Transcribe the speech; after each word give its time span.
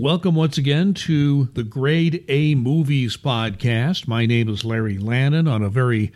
Welcome 0.00 0.34
once 0.34 0.56
again 0.56 0.94
to 0.94 1.50
the 1.52 1.62
Grade 1.62 2.24
A 2.26 2.54
Movies 2.54 3.18
podcast. 3.18 4.08
My 4.08 4.24
name 4.24 4.48
is 4.48 4.64
Larry 4.64 4.96
Lannon 4.96 5.46
on 5.46 5.62
a 5.62 5.68
very, 5.68 6.10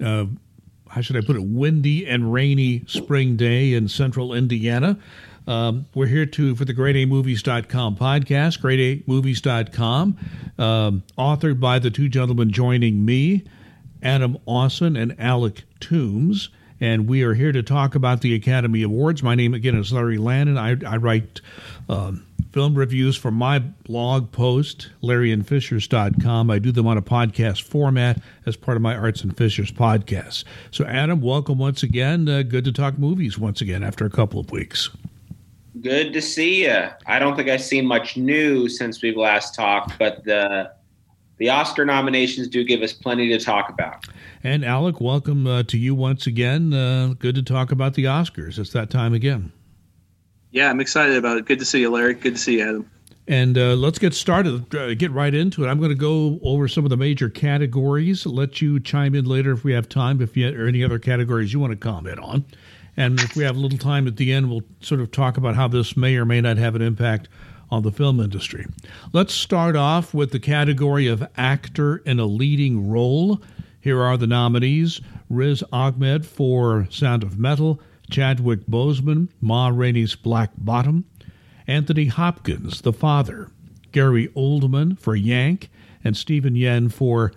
uh, 0.00 0.26
how 0.88 1.00
should 1.00 1.16
I 1.16 1.22
put 1.22 1.34
it, 1.34 1.42
windy 1.42 2.06
and 2.06 2.32
rainy 2.32 2.84
spring 2.86 3.36
day 3.36 3.74
in 3.74 3.88
central 3.88 4.32
Indiana. 4.32 5.00
Um, 5.48 5.86
we're 5.92 6.06
here 6.06 6.24
to 6.24 6.54
for 6.54 6.64
the 6.64 6.72
GradeAMovies.com 6.72 7.96
podcast, 7.96 8.60
GradeAMovies.com, 8.60 10.18
um, 10.56 11.02
authored 11.18 11.58
by 11.58 11.80
the 11.80 11.90
two 11.90 12.08
gentlemen 12.08 12.52
joining 12.52 13.04
me, 13.04 13.42
Adam 14.04 14.38
Austin 14.46 14.94
and 14.94 15.20
Alec 15.20 15.64
Toombs. 15.80 16.50
And 16.80 17.08
we 17.08 17.24
are 17.24 17.34
here 17.34 17.50
to 17.50 17.64
talk 17.64 17.96
about 17.96 18.20
the 18.20 18.36
Academy 18.36 18.84
Awards. 18.84 19.20
My 19.24 19.34
name 19.34 19.52
again 19.52 19.76
is 19.76 19.92
Larry 19.92 20.18
Lannon. 20.18 20.56
I, 20.56 20.76
I 20.86 20.98
write 20.98 21.40
um, 21.88 22.25
film 22.56 22.74
reviews 22.74 23.18
for 23.18 23.30
my 23.30 23.58
blog 23.58 24.32
post, 24.32 24.88
larryandfishers.com. 25.02 26.50
I 26.50 26.58
do 26.58 26.72
them 26.72 26.86
on 26.86 26.96
a 26.96 27.02
podcast 27.02 27.60
format 27.60 28.18
as 28.46 28.56
part 28.56 28.78
of 28.78 28.82
my 28.82 28.96
Arts 28.96 29.22
and 29.22 29.36
Fishers 29.36 29.70
podcast. 29.70 30.44
So, 30.70 30.86
Adam, 30.86 31.20
welcome 31.20 31.58
once 31.58 31.82
again. 31.82 32.26
Uh, 32.26 32.40
good 32.40 32.64
to 32.64 32.72
talk 32.72 32.98
movies 32.98 33.38
once 33.38 33.60
again 33.60 33.84
after 33.84 34.06
a 34.06 34.10
couple 34.10 34.40
of 34.40 34.50
weeks. 34.50 34.88
Good 35.82 36.14
to 36.14 36.22
see 36.22 36.64
you. 36.64 36.88
I 37.04 37.18
don't 37.18 37.36
think 37.36 37.50
I've 37.50 37.60
seen 37.60 37.84
much 37.84 38.16
new 38.16 38.70
since 38.70 39.02
we've 39.02 39.18
last 39.18 39.54
talked, 39.54 39.98
but 39.98 40.24
the 40.24 40.72
the 41.36 41.50
Oscar 41.50 41.84
nominations 41.84 42.48
do 42.48 42.64
give 42.64 42.80
us 42.80 42.94
plenty 42.94 43.28
to 43.36 43.38
talk 43.38 43.68
about. 43.68 44.06
And 44.42 44.64
Alec, 44.64 44.98
welcome 44.98 45.46
uh, 45.46 45.62
to 45.64 45.76
you 45.76 45.94
once 45.94 46.26
again. 46.26 46.72
Uh, 46.72 47.16
good 47.18 47.34
to 47.34 47.42
talk 47.42 47.70
about 47.70 47.92
the 47.92 48.04
Oscars. 48.04 48.58
It's 48.58 48.72
that 48.72 48.88
time 48.88 49.12
again. 49.12 49.52
Yeah, 50.56 50.70
I'm 50.70 50.80
excited 50.80 51.18
about 51.18 51.36
it. 51.36 51.44
Good 51.44 51.58
to 51.58 51.66
see 51.66 51.80
you, 51.80 51.90
Larry. 51.90 52.14
Good 52.14 52.36
to 52.36 52.40
see 52.40 52.60
you, 52.60 52.62
Adam. 52.66 52.90
And 53.28 53.58
uh, 53.58 53.74
let's 53.74 53.98
get 53.98 54.14
started, 54.14 54.74
uh, 54.74 54.94
get 54.94 55.10
right 55.10 55.34
into 55.34 55.62
it. 55.62 55.68
I'm 55.68 55.78
going 55.78 55.90
to 55.90 55.94
go 55.94 56.40
over 56.42 56.66
some 56.66 56.84
of 56.84 56.88
the 56.88 56.96
major 56.96 57.28
categories, 57.28 58.24
let 58.24 58.62
you 58.62 58.80
chime 58.80 59.14
in 59.14 59.26
later 59.26 59.52
if 59.52 59.64
we 59.64 59.74
have 59.74 59.86
time, 59.86 60.22
if 60.22 60.34
you 60.34 60.48
or 60.58 60.66
any 60.66 60.82
other 60.82 60.98
categories 60.98 61.52
you 61.52 61.60
want 61.60 61.72
to 61.72 61.76
comment 61.76 62.18
on. 62.20 62.46
And 62.96 63.20
if 63.20 63.36
we 63.36 63.44
have 63.44 63.56
a 63.56 63.58
little 63.58 63.76
time 63.76 64.06
at 64.06 64.16
the 64.16 64.32
end, 64.32 64.48
we'll 64.48 64.62
sort 64.80 65.02
of 65.02 65.10
talk 65.10 65.36
about 65.36 65.56
how 65.56 65.68
this 65.68 65.94
may 65.94 66.16
or 66.16 66.24
may 66.24 66.40
not 66.40 66.56
have 66.56 66.74
an 66.74 66.80
impact 66.80 67.28
on 67.70 67.82
the 67.82 67.92
film 67.92 68.18
industry. 68.18 68.64
Let's 69.12 69.34
start 69.34 69.76
off 69.76 70.14
with 70.14 70.30
the 70.30 70.40
category 70.40 71.06
of 71.06 71.28
actor 71.36 71.98
in 71.98 72.18
a 72.18 72.24
leading 72.24 72.88
role. 72.88 73.42
Here 73.82 74.00
are 74.00 74.16
the 74.16 74.26
nominees 74.26 75.02
Riz 75.28 75.62
Ahmed 75.70 76.24
for 76.24 76.88
Sound 76.90 77.22
of 77.22 77.38
Metal, 77.38 77.78
Chadwick 78.10 78.66
Boseman, 78.66 79.28
Ma 79.40 79.68
Rainey's 79.68 80.14
Black 80.14 80.50
Bottom, 80.56 81.04
Anthony 81.66 82.06
Hopkins, 82.06 82.80
The 82.80 82.92
Father, 82.92 83.50
Gary 83.92 84.28
Oldman 84.28 84.98
for 84.98 85.16
Mank, 85.16 85.68
and 86.04 86.16
Steven 86.16 86.54
Yeun 86.54 86.92
for 86.92 87.32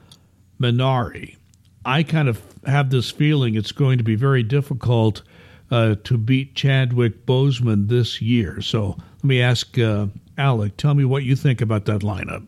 Minari. 0.60 1.38
I 1.86 2.04
kind 2.04 2.28
of 2.28 2.42
have 2.66 2.90
this 2.90 3.10
feeling 3.10 3.56
it's 3.56 3.72
going 3.72 3.98
to 3.98 4.04
be 4.04 4.16
very 4.16 4.44
difficult 4.44 5.24
uh, 5.72 5.96
to 6.04 6.18
beat 6.18 6.56
Chadwick 6.56 7.26
Boseman 7.26 7.88
this 7.88 8.22
year. 8.22 8.62
So 8.62 8.98
let 9.18 9.24
me 9.24 9.42
ask 9.42 9.78
uh, 9.78 10.08
Alec, 10.38 10.78
tell 10.78 10.94
me 10.94 11.06
what 11.06 11.24
you 11.24 11.36
think 11.36 11.62
about 11.62 11.86
that 11.86 12.02
lineup. 12.02 12.46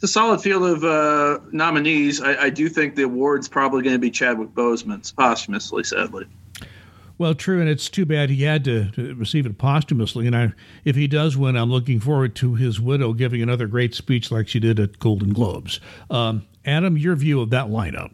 The 0.00 0.08
solid 0.08 0.42
field 0.42 0.62
of 0.62 0.84
uh, 0.84 1.38
nominees. 1.52 2.20
I, 2.20 2.44
I, 2.44 2.50
do 2.50 2.68
think 2.68 2.96
the 2.96 3.04
award's 3.04 3.48
probably 3.48 3.82
going 3.82 3.94
to 3.94 3.98
be 3.98 4.10
Chadwick 4.10 4.50
Boseman's 4.50 5.10
posthumously, 5.10 5.84
sadly. 5.84 6.26
Well, 7.18 7.34
true, 7.34 7.60
and 7.60 7.68
it's 7.68 7.88
too 7.88 8.04
bad 8.04 8.28
he 8.28 8.42
had 8.42 8.62
to, 8.64 8.90
to, 8.90 9.14
receive 9.14 9.46
it 9.46 9.56
posthumously. 9.56 10.26
And 10.26 10.36
I, 10.36 10.52
if 10.84 10.96
he 10.96 11.06
does 11.06 11.36
win, 11.36 11.56
I'm 11.56 11.70
looking 11.70 11.98
forward 11.98 12.34
to 12.36 12.54
his 12.54 12.78
widow 12.78 13.14
giving 13.14 13.40
another 13.40 13.66
great 13.66 13.94
speech 13.94 14.30
like 14.30 14.48
she 14.48 14.60
did 14.60 14.78
at 14.78 14.98
Golden 14.98 15.32
Globes. 15.32 15.80
Um, 16.10 16.46
Adam, 16.66 16.98
your 16.98 17.16
view 17.16 17.40
of 17.40 17.50
that 17.50 17.66
lineup? 17.68 18.12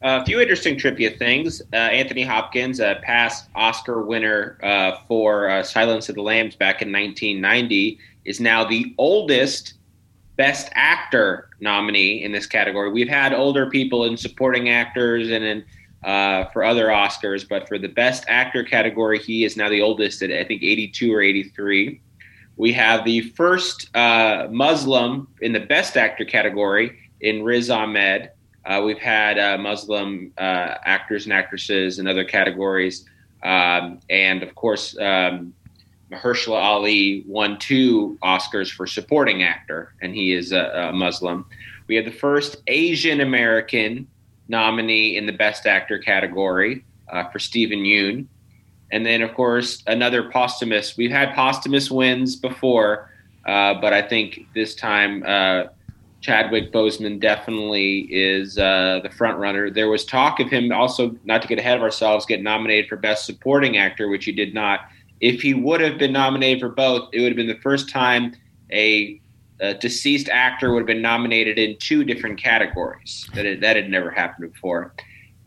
A 0.00 0.24
few 0.24 0.40
interesting 0.40 0.78
trivia 0.78 1.10
things. 1.10 1.60
Uh, 1.72 1.76
Anthony 1.76 2.22
Hopkins, 2.22 2.80
a 2.80 2.98
past 3.02 3.50
Oscar 3.54 4.02
winner 4.02 4.58
uh, 4.62 4.98
for 5.06 5.50
uh, 5.50 5.62
Silence 5.62 6.08
of 6.08 6.14
the 6.14 6.22
Lambs 6.22 6.56
back 6.56 6.80
in 6.80 6.90
1990, 6.92 7.98
is 8.24 8.40
now 8.40 8.64
the 8.64 8.94
oldest 8.96 9.74
Best 10.36 10.70
Actor 10.74 11.48
nominee 11.60 12.22
in 12.22 12.32
this 12.32 12.46
category. 12.46 12.90
We've 12.90 13.08
had 13.08 13.32
older 13.32 13.68
people 13.68 14.04
in 14.04 14.16
supporting 14.16 14.68
actors 14.68 15.30
and 15.30 15.42
in 15.42 15.64
uh, 16.06 16.48
for 16.52 16.62
other 16.62 16.86
Oscars, 16.86 17.46
but 17.46 17.66
for 17.66 17.78
the 17.78 17.88
Best 17.88 18.24
Actor 18.28 18.64
category, 18.64 19.18
he 19.18 19.44
is 19.44 19.56
now 19.56 19.68
the 19.68 19.82
oldest 19.82 20.22
at 20.22 20.30
I 20.30 20.44
think 20.44 20.62
82 20.62 21.12
or 21.12 21.20
83. 21.20 22.00
We 22.56 22.72
have 22.72 23.04
the 23.04 23.22
first 23.32 23.94
uh, 23.94 24.46
Muslim 24.50 25.28
in 25.42 25.52
the 25.52 25.60
Best 25.60 25.96
Actor 25.96 26.24
category 26.26 26.96
in 27.20 27.42
Riz 27.42 27.70
Ahmed. 27.70 28.30
Uh, 28.64 28.82
we've 28.84 28.98
had 28.98 29.38
uh, 29.38 29.58
Muslim 29.58 30.32
uh, 30.38 30.76
actors 30.84 31.24
and 31.24 31.32
actresses 31.32 31.98
in 31.98 32.06
other 32.06 32.24
categories, 32.24 33.04
um, 33.42 33.98
and 34.08 34.44
of 34.44 34.54
course, 34.54 34.96
um, 34.98 35.52
Mahershala 36.12 36.62
Ali 36.62 37.24
won 37.26 37.58
two 37.58 38.16
Oscars 38.22 38.70
for 38.70 38.86
supporting 38.86 39.42
actor, 39.42 39.92
and 40.00 40.14
he 40.14 40.32
is 40.32 40.52
a, 40.52 40.90
a 40.90 40.92
Muslim. 40.92 41.46
We 41.88 41.96
have 41.96 42.04
the 42.04 42.12
first 42.12 42.62
Asian 42.68 43.20
American 43.20 44.06
nominee 44.48 45.16
in 45.16 45.26
the 45.26 45.32
Best 45.32 45.66
Actor 45.66 45.98
category 45.98 46.84
uh, 47.10 47.28
for 47.28 47.38
Steven 47.38 47.80
Yeun. 47.80 48.26
And 48.92 49.04
then, 49.04 49.22
of 49.22 49.34
course, 49.34 49.82
another 49.86 50.30
posthumous. 50.30 50.96
We've 50.96 51.10
had 51.10 51.34
posthumous 51.34 51.90
wins 51.90 52.36
before, 52.36 53.10
uh, 53.44 53.74
but 53.74 53.92
I 53.92 54.02
think 54.02 54.46
this 54.54 54.74
time 54.74 55.24
uh, 55.26 55.64
Chadwick 56.20 56.72
Boseman 56.72 57.20
definitely 57.20 58.00
is 58.10 58.58
uh, 58.58 59.00
the 59.02 59.10
front 59.10 59.38
runner. 59.38 59.70
There 59.70 59.88
was 59.88 60.04
talk 60.04 60.40
of 60.40 60.50
him 60.50 60.72
also, 60.72 61.16
not 61.24 61.42
to 61.42 61.48
get 61.48 61.58
ahead 61.58 61.76
of 61.76 61.82
ourselves, 61.82 62.26
get 62.26 62.42
nominated 62.42 62.88
for 62.88 62.96
Best 62.96 63.26
Supporting 63.26 63.76
Actor, 63.76 64.08
which 64.08 64.24
he 64.24 64.32
did 64.32 64.54
not. 64.54 64.88
If 65.20 65.42
he 65.42 65.54
would 65.54 65.80
have 65.80 65.98
been 65.98 66.12
nominated 66.12 66.60
for 66.60 66.68
both, 66.68 67.08
it 67.12 67.20
would 67.20 67.28
have 67.28 67.36
been 67.36 67.46
the 67.46 67.60
first 67.62 67.88
time 67.88 68.34
a 68.70 69.20
a 69.60 69.74
deceased 69.74 70.28
actor 70.28 70.72
would 70.72 70.80
have 70.80 70.86
been 70.86 71.02
nominated 71.02 71.58
in 71.58 71.76
two 71.78 72.04
different 72.04 72.40
categories. 72.40 73.28
That 73.34 73.44
had, 73.44 73.60
that 73.60 73.76
had 73.76 73.90
never 73.90 74.10
happened 74.10 74.52
before. 74.52 74.94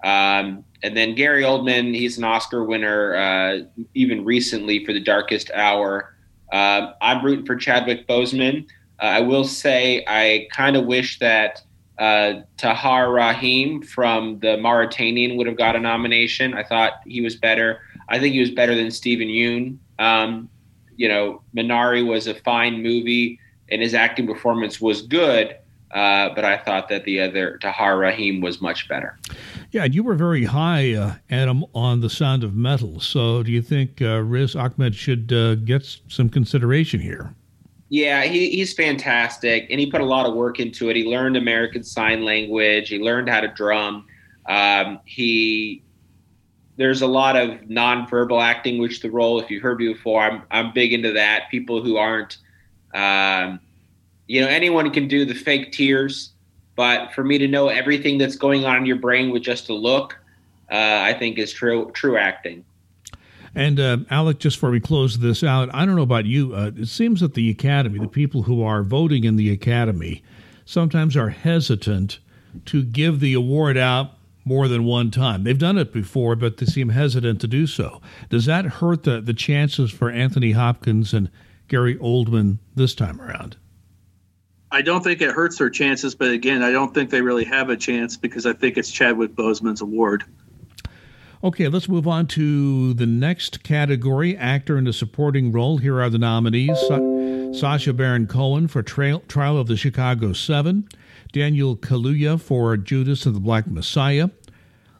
Um, 0.04 0.64
and 0.82 0.96
then 0.96 1.14
Gary 1.16 1.44
Oldman, 1.44 1.94
he's 1.94 2.18
an 2.18 2.24
Oscar 2.24 2.64
winner, 2.64 3.16
uh, 3.16 3.84
even 3.94 4.24
recently 4.24 4.86
for 4.86 4.94
The 4.94 5.00
Darkest 5.02 5.52
Hour. 5.52 6.16
Uh, 6.52 6.94
I'm 7.02 7.24
rooting 7.24 7.46
for 7.46 7.56
Chadwick 7.56 8.08
Boseman. 8.08 8.66
Uh, 9.02 9.06
I 9.06 9.22
will 9.22 9.44
say 9.44 10.04
I 10.08 10.48
kind 10.52 10.76
of 10.76 10.86
wish 10.86 11.20
that 11.20 11.62
uh, 12.00 12.42
Tahar 12.58 13.12
Rahim 13.12 13.82
from 13.82 14.40
The 14.40 14.58
Mauritanian 14.58 15.36
would 15.36 15.48
have 15.48 15.58
got 15.58 15.76
a 15.76 15.80
nomination. 15.80 16.54
I 16.54 16.64
thought 16.64 16.94
he 17.06 17.22
was 17.22 17.36
better. 17.36 17.82
I 18.08 18.20
think 18.20 18.34
he 18.34 18.40
was 18.40 18.52
better 18.52 18.74
than 18.74 18.90
Steven 18.90 19.28
Yeun. 19.28 19.78
Um, 20.00 20.50
you 20.96 21.10
know, 21.10 21.42
Minari 21.56 22.06
was 22.06 22.28
a 22.28 22.36
fine 22.36 22.82
movie 22.82 23.40
and 23.72 23.82
his 23.82 23.94
acting 23.94 24.28
performance 24.28 24.80
was 24.80 25.02
good. 25.02 25.56
Uh, 25.92 26.30
but 26.36 26.46
I 26.46 26.56
thought 26.58 26.88
that 26.90 27.04
the 27.06 27.20
other 27.20 27.58
Tahar 27.58 27.98
Rahim 27.98 28.42
was 28.42 28.62
much 28.62 28.88
better. 28.88 29.18
Yeah, 29.72 29.86
and 29.86 29.96
you 29.96 30.04
were 30.04 30.14
very 30.14 30.46
high, 30.46 30.94
uh, 30.94 31.16
Adam, 31.32 31.66
on 31.74 32.02
the 32.02 32.12
Sound 32.12 32.44
of 32.44 32.54
Metal. 32.54 33.00
So, 33.00 33.42
do 33.42 33.52
you 33.52 33.64
think 33.64 34.00
uh, 34.00 34.20
Riz 34.20 34.56
Ahmed 34.56 34.94
should 34.94 35.34
uh, 35.34 35.56
get 35.56 35.98
some 36.08 36.30
consideration 36.30 37.00
here? 37.00 37.34
Yeah, 37.90 38.22
he, 38.24 38.52
he's 38.52 38.72
fantastic, 38.72 39.66
and 39.72 39.80
he 39.80 39.90
put 39.90 40.02
a 40.02 40.06
lot 40.06 40.28
of 40.28 40.36
work 40.36 40.60
into 40.60 40.90
it. 40.90 40.96
He 40.96 41.06
learned 41.06 41.36
American 41.38 41.84
Sign 41.84 42.24
Language. 42.24 42.90
He 42.90 43.00
learned 43.00 43.28
how 43.28 43.42
to 43.42 43.48
drum. 43.48 44.06
Um, 44.46 45.00
he 45.06 45.84
there's 46.78 47.02
a 47.02 47.08
lot 47.08 47.36
of 47.36 47.50
nonverbal 47.62 48.42
acting, 48.42 48.80
which 48.80 49.02
the 49.02 49.12
role, 49.12 49.38
if 49.40 49.50
you've 49.52 49.62
heard 49.62 49.80
me 49.80 49.92
before, 49.92 50.22
I'm 50.22 50.44
I'm 50.50 50.72
big 50.72 50.94
into 50.94 51.12
that. 51.14 51.50
People 51.50 51.84
who 51.84 51.98
aren't 51.98 52.38
um, 52.94 53.60
you 54.28 54.42
know, 54.42 54.48
anyone 54.48 54.92
can 54.92 55.08
do 55.08 55.26
the 55.26 55.34
fake 55.34 55.72
tears, 55.72 56.32
but 56.76 57.14
for 57.14 57.24
me 57.24 57.38
to 57.38 57.48
know 57.48 57.68
everything 57.68 58.18
that's 58.18 58.36
going 58.36 58.66
on 58.66 58.78
in 58.78 58.86
your 58.86 58.98
brain 58.98 59.32
with 59.32 59.44
just 59.44 59.70
a 59.70 59.74
look, 59.74 60.18
uh, 60.72 60.76
I 60.76 61.14
think 61.14 61.38
is 61.38 61.52
true 61.52 61.92
true 61.94 62.18
acting. 62.18 62.64
And 63.56 63.80
uh, 63.80 63.98
Alec, 64.12 64.40
just 64.40 64.58
before 64.58 64.70
we 64.70 64.80
close 64.80 65.20
this 65.20 65.44
out, 65.44 65.74
I 65.74 65.86
don't 65.86 65.96
know 65.96 66.04
about 66.04 66.26
you. 66.26 66.54
Uh, 66.54 66.72
it 66.76 66.88
seems 66.88 67.22
that 67.22 67.34
the 67.34 67.50
Academy, 67.50 68.00
the 68.00 68.08
people 68.08 68.44
who 68.44 68.64
are 68.64 68.84
voting 68.84 69.24
in 69.24 69.36
the 69.36 69.52
Academy, 69.52 70.24
sometimes 70.66 71.18
are 71.18 71.30
hesitant 71.30 72.20
to 72.66 72.84
give 72.84 73.20
the 73.20 73.34
award 73.34 73.78
out 73.78 74.12
more 74.46 74.68
than 74.68 74.84
one 74.84 75.12
time. 75.12 75.44
They've 75.44 75.58
done 75.58 75.78
it 75.78 75.92
before, 75.92 76.36
but 76.36 76.58
they 76.58 76.66
seem 76.66 76.90
hesitant 76.90 77.42
to 77.42 77.48
do 77.48 77.68
so. 77.68 78.02
Does 78.30 78.46
that 78.46 78.66
hurt 78.66 79.04
the, 79.04 79.20
the 79.22 79.34
chances 79.34 79.92
for 79.92 80.10
Anthony 80.10 80.52
Hopkins 80.52 81.14
and 81.14 81.30
Gary 81.70 81.96
Oldman 81.96 82.58
this 82.76 82.94
time 82.94 83.22
around? 83.22 83.56
I 84.72 84.82
don't 84.82 85.04
think 85.04 85.22
it 85.22 85.32
hurts 85.32 85.58
their 85.58 85.70
chances, 85.70 86.14
but 86.14 86.30
again, 86.30 86.62
I 86.62 86.72
don't 86.72 86.94
think 86.94 87.10
they 87.10 87.22
really 87.22 87.46
have 87.46 87.70
a 87.70 87.78
chance 87.78 88.18
because 88.18 88.46
I 88.46 88.54
think 88.54 88.78
it's 88.78 88.92
Chadwick 88.92 89.36
Boseman's 89.36 89.82
award. 89.82 90.26
Okay, 91.42 91.70
let's 91.70 91.88
move 91.88 92.06
on 92.06 92.28
to 92.28 92.94
the 92.94 93.06
next 93.06 93.64
category 93.64 94.36
actor 94.36 94.78
in 94.78 94.86
a 94.88 94.94
supporting 94.94 95.52
role. 95.52 95.78
Here 95.78 96.00
are 96.02 96.10
the 96.10 96.18
nominees 96.18 96.78
Sa- 96.82 97.54
Sacha 97.54 97.94
Baron 97.94 98.28
Cohen 98.28 98.68
for 98.68 98.84
Trail, 98.84 99.22
Trial 99.28 99.58
of 99.58 99.68
the 99.68 99.78
Chicago 99.78 100.34
Seven, 100.34 100.88
Daniel 101.32 101.78
Kaluuya 101.78 102.40
for 102.40 102.76
Judas 102.76 103.26
and 103.26 103.36
the 103.36 103.40
Black 103.40 103.68
Messiah, 103.68 104.30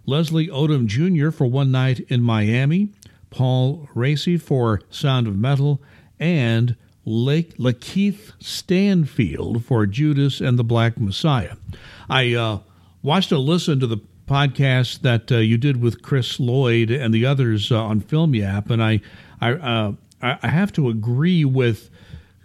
Leslie 0.06 0.48
Odom 0.48 0.86
Jr. 0.88 1.30
for 1.30 1.46
One 1.46 1.72
Night 1.72 2.00
in 2.08 2.22
Miami, 2.22 2.94
Paul 3.30 3.90
Raci 3.94 4.42
for 4.42 4.82
Sound 4.90 5.28
of 5.28 5.38
Metal, 5.38 5.82
and 6.20 6.76
Lake 7.06 7.58
Lakeith 7.58 8.34
Stanfield 8.40 9.64
for 9.66 9.86
Judas 9.86 10.42
and 10.42 10.60
the 10.60 10.64
Black 10.64 11.00
Messiah. 11.00 11.56
I 12.10 12.34
uh, 12.36 12.60
watched 13.02 13.32
and 13.32 13.42
listened 13.42 13.82
to 13.82 13.88
the 13.88 14.00
podcast 14.28 15.02
that 15.02 15.32
uh, 15.32 15.38
you 15.38 15.58
did 15.58 15.82
with 15.82 16.04
Chris 16.04 16.40
Lloyd 16.40 16.92
and 16.92 17.14
the 17.14 17.26
others 17.26 17.72
uh, 17.72 17.84
on 17.84 18.00
Film 18.00 18.36
Yap, 18.36 18.70
and 18.70 18.84
I 18.84 19.02
I, 19.42 19.54
uh, 19.54 19.94
I 20.22 20.48
have 20.48 20.74
to 20.74 20.90
agree 20.90 21.46
with 21.46 21.90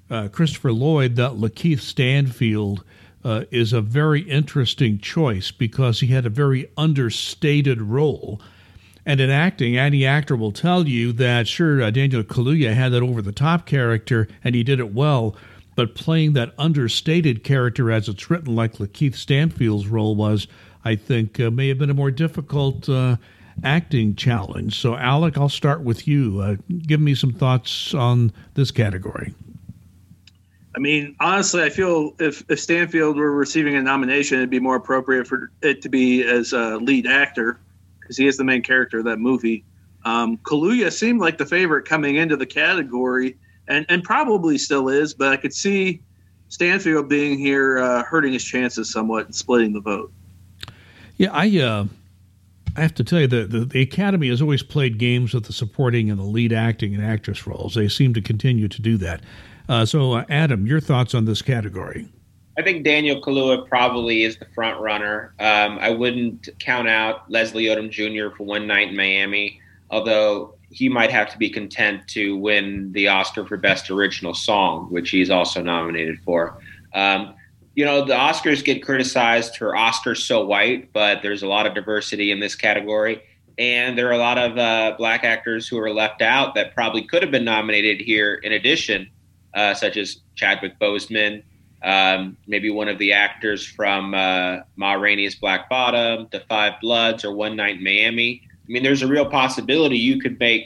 uh, 0.08 0.28
Christopher 0.28 0.72
Lloyd 0.72 1.16
that 1.16 1.32
Lakeith 1.32 1.80
Stanfield. 1.80 2.84
Uh, 3.26 3.46
is 3.50 3.72
a 3.72 3.80
very 3.80 4.20
interesting 4.20 4.98
choice 4.98 5.50
because 5.50 6.00
he 6.00 6.08
had 6.08 6.26
a 6.26 6.28
very 6.28 6.70
understated 6.76 7.80
role. 7.80 8.38
And 9.06 9.20
in 9.20 9.30
acting, 9.30 9.76
any 9.76 10.06
actor 10.06 10.34
will 10.34 10.52
tell 10.52 10.88
you 10.88 11.12
that, 11.12 11.46
sure, 11.46 11.82
uh, 11.82 11.90
Daniel 11.90 12.22
Kaluuya 12.22 12.74
had 12.74 12.92
that 12.92 13.02
over 13.02 13.20
the 13.20 13.32
top 13.32 13.66
character 13.66 14.28
and 14.42 14.54
he 14.54 14.62
did 14.62 14.80
it 14.80 14.94
well, 14.94 15.36
but 15.76 15.94
playing 15.94 16.32
that 16.34 16.54
understated 16.56 17.44
character 17.44 17.90
as 17.90 18.08
it's 18.08 18.30
written, 18.30 18.54
like 18.54 18.74
Lakeith 18.74 19.14
Stanfield's 19.14 19.88
role 19.88 20.14
was, 20.14 20.46
I 20.84 20.96
think 20.96 21.38
uh, 21.38 21.50
may 21.50 21.68
have 21.68 21.78
been 21.78 21.90
a 21.90 21.94
more 21.94 22.10
difficult 22.10 22.88
uh, 22.88 23.16
acting 23.62 24.14
challenge. 24.14 24.80
So, 24.80 24.96
Alec, 24.96 25.36
I'll 25.36 25.48
start 25.48 25.82
with 25.82 26.08
you. 26.08 26.40
Uh, 26.40 26.56
give 26.86 27.00
me 27.00 27.14
some 27.14 27.32
thoughts 27.32 27.92
on 27.92 28.32
this 28.54 28.70
category. 28.70 29.34
I 30.76 30.80
mean, 30.80 31.14
honestly, 31.20 31.62
I 31.62 31.70
feel 31.70 32.14
if, 32.18 32.42
if 32.48 32.58
Stanfield 32.58 33.16
were 33.16 33.30
receiving 33.30 33.76
a 33.76 33.82
nomination, 33.82 34.38
it'd 34.38 34.50
be 34.50 34.58
more 34.60 34.76
appropriate 34.76 35.26
for 35.26 35.52
it 35.62 35.82
to 35.82 35.88
be 35.88 36.24
as 36.24 36.52
a 36.52 36.78
lead 36.78 37.06
actor 37.06 37.60
because 38.04 38.16
he 38.18 38.26
is 38.26 38.36
the 38.36 38.44
main 38.44 38.62
character 38.62 38.98
of 38.98 39.04
that 39.06 39.18
movie. 39.18 39.64
Um, 40.04 40.36
Kaluuya 40.38 40.92
seemed 40.92 41.20
like 41.20 41.38
the 41.38 41.46
favorite 41.46 41.88
coming 41.88 42.16
into 42.16 42.36
the 42.36 42.46
category, 42.46 43.38
and, 43.66 43.86
and 43.88 44.04
probably 44.04 44.58
still 44.58 44.88
is, 44.90 45.14
but 45.14 45.32
I 45.32 45.36
could 45.38 45.54
see 45.54 46.02
Stanfield 46.48 47.08
being 47.08 47.38
here 47.38 47.78
uh, 47.78 48.02
hurting 48.04 48.34
his 48.34 48.44
chances 48.44 48.92
somewhat 48.92 49.24
and 49.24 49.34
splitting 49.34 49.72
the 49.72 49.80
vote. 49.80 50.12
Yeah, 51.16 51.30
I 51.32 51.58
uh, 51.58 51.86
I 52.76 52.80
have 52.80 52.94
to 52.94 53.04
tell 53.04 53.20
you 53.20 53.26
that 53.28 53.50
the, 53.50 53.60
the 53.64 53.80
Academy 53.80 54.28
has 54.28 54.42
always 54.42 54.62
played 54.62 54.98
games 54.98 55.32
with 55.32 55.44
the 55.44 55.52
supporting 55.52 56.10
and 56.10 56.18
the 56.18 56.24
lead 56.24 56.52
acting 56.52 56.94
and 56.94 57.04
actress 57.04 57.46
roles. 57.46 57.74
They 57.74 57.88
seem 57.88 58.14
to 58.14 58.20
continue 58.20 58.68
to 58.68 58.82
do 58.82 58.96
that. 58.98 59.22
Uh, 59.68 59.86
so, 59.86 60.12
uh, 60.12 60.24
Adam, 60.28 60.66
your 60.66 60.80
thoughts 60.80 61.14
on 61.14 61.24
this 61.24 61.40
category? 61.40 62.08
I 62.56 62.62
think 62.62 62.84
Daniel 62.84 63.20
Kaluuya 63.20 63.68
probably 63.68 64.22
is 64.22 64.36
the 64.36 64.46
front 64.54 64.80
runner. 64.80 65.34
Um, 65.40 65.78
I 65.80 65.90
wouldn't 65.90 66.48
count 66.60 66.88
out 66.88 67.28
Leslie 67.30 67.64
Odom 67.64 67.90
Jr. 67.90 68.34
for 68.36 68.44
One 68.44 68.66
Night 68.66 68.90
in 68.90 68.96
Miami, 68.96 69.60
although 69.90 70.54
he 70.70 70.88
might 70.88 71.10
have 71.10 71.30
to 71.30 71.38
be 71.38 71.50
content 71.50 72.06
to 72.08 72.36
win 72.36 72.92
the 72.92 73.08
Oscar 73.08 73.44
for 73.44 73.56
Best 73.56 73.90
Original 73.90 74.34
Song, 74.34 74.86
which 74.90 75.10
he's 75.10 75.30
also 75.30 75.62
nominated 75.62 76.20
for. 76.24 76.58
Um, 76.94 77.34
you 77.74 77.84
know, 77.84 78.04
the 78.04 78.14
Oscars 78.14 78.64
get 78.64 78.84
criticized 78.84 79.56
for 79.56 79.72
Oscars 79.72 80.18
so 80.18 80.44
white, 80.44 80.92
but 80.92 81.22
there's 81.22 81.42
a 81.42 81.48
lot 81.48 81.66
of 81.66 81.74
diversity 81.74 82.30
in 82.30 82.38
this 82.38 82.54
category. 82.54 83.20
And 83.58 83.98
there 83.98 84.08
are 84.08 84.12
a 84.12 84.18
lot 84.18 84.38
of 84.38 84.58
uh, 84.58 84.94
black 84.96 85.24
actors 85.24 85.66
who 85.66 85.78
are 85.80 85.92
left 85.92 86.22
out 86.22 86.54
that 86.54 86.74
probably 86.74 87.02
could 87.02 87.22
have 87.22 87.32
been 87.32 87.44
nominated 87.44 88.00
here 88.00 88.34
in 88.34 88.52
addition, 88.52 89.10
uh, 89.54 89.74
such 89.74 89.96
as 89.96 90.18
Chadwick 90.36 90.78
Boseman, 90.78 91.42
um, 91.84 92.36
maybe 92.46 92.70
one 92.70 92.88
of 92.88 92.98
the 92.98 93.12
actors 93.12 93.66
from 93.66 94.14
uh, 94.14 94.60
Ma 94.76 94.94
Rainey's 94.94 95.34
Black 95.34 95.68
Bottom, 95.68 96.28
The 96.32 96.40
Five 96.48 96.80
Bloods, 96.80 97.24
or 97.24 97.32
One 97.32 97.56
Night 97.56 97.76
in 97.76 97.84
Miami. 97.84 98.42
I 98.46 98.72
mean, 98.72 98.82
there's 98.82 99.02
a 99.02 99.06
real 99.06 99.26
possibility 99.26 99.98
you 99.98 100.18
could 100.18 100.40
make 100.40 100.64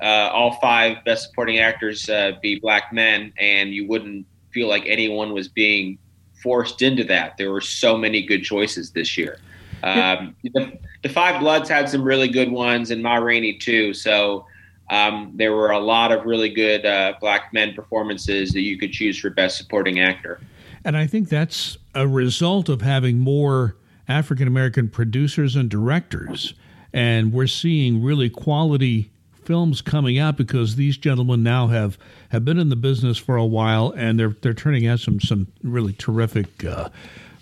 uh, 0.00 0.30
all 0.32 0.58
five 0.60 1.04
best 1.04 1.28
supporting 1.28 1.58
actors 1.58 2.08
uh, 2.08 2.32
be 2.40 2.60
black 2.60 2.92
men, 2.92 3.32
and 3.38 3.74
you 3.74 3.86
wouldn't 3.88 4.26
feel 4.52 4.68
like 4.68 4.84
anyone 4.86 5.32
was 5.32 5.48
being 5.48 5.98
forced 6.40 6.82
into 6.82 7.02
that. 7.04 7.36
There 7.36 7.50
were 7.50 7.60
so 7.60 7.98
many 7.98 8.22
good 8.22 8.42
choices 8.44 8.92
this 8.92 9.18
year. 9.18 9.38
Um, 9.82 10.36
the, 10.44 10.78
the, 11.02 11.08
Five 11.08 11.40
Bloods 11.40 11.68
had 11.68 11.88
some 11.88 12.02
really 12.02 12.28
good 12.28 12.50
ones, 12.50 12.90
and 12.90 13.02
Ma 13.02 13.16
Rainey 13.16 13.54
too. 13.54 13.92
So 13.92 14.46
um, 14.90 15.32
there 15.34 15.52
were 15.52 15.70
a 15.70 15.78
lot 15.78 16.12
of 16.12 16.26
really 16.26 16.50
good 16.50 16.86
uh, 16.86 17.14
black 17.20 17.52
men 17.52 17.74
performances 17.74 18.52
that 18.52 18.60
you 18.60 18.78
could 18.78 18.92
choose 18.92 19.18
for 19.18 19.30
Best 19.30 19.56
Supporting 19.56 20.00
Actor. 20.00 20.40
And 20.84 20.96
I 20.96 21.06
think 21.06 21.28
that's 21.28 21.78
a 21.94 22.06
result 22.08 22.68
of 22.68 22.82
having 22.82 23.18
more 23.18 23.76
African 24.08 24.48
American 24.48 24.88
producers 24.88 25.56
and 25.56 25.68
directors. 25.68 26.54
And 26.92 27.32
we're 27.32 27.46
seeing 27.46 28.02
really 28.02 28.28
quality 28.28 29.10
films 29.44 29.80
coming 29.80 30.18
out 30.18 30.36
because 30.36 30.76
these 30.76 30.96
gentlemen 30.96 31.42
now 31.42 31.68
have, 31.68 31.98
have 32.30 32.44
been 32.44 32.58
in 32.58 32.68
the 32.68 32.76
business 32.76 33.18
for 33.18 33.36
a 33.36 33.44
while 33.44 33.92
and 33.96 34.18
they're 34.18 34.36
they're 34.42 34.54
turning 34.54 34.86
out 34.86 35.00
some 35.00 35.20
some 35.20 35.48
really 35.62 35.92
terrific 35.92 36.64
uh, 36.64 36.88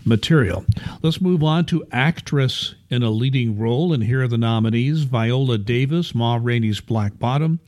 material. 0.05 0.65
Let's 1.03 1.21
move 1.21 1.43
on 1.43 1.67
to 1.67 1.85
actress 1.93 2.75
in 2.91 3.03
a 3.03 3.11
leading 3.11 3.59
role, 3.59 3.93
and 3.93 4.03
here 4.03 4.23
are 4.23 4.29
the 4.29 4.39
nominees: 4.39 5.03
Viola 5.03 5.59
Davis, 5.59 6.15
Ma 6.15 6.39
Rainey's 6.41 6.81
Black 6.81 7.19
Bottom, 7.19 7.61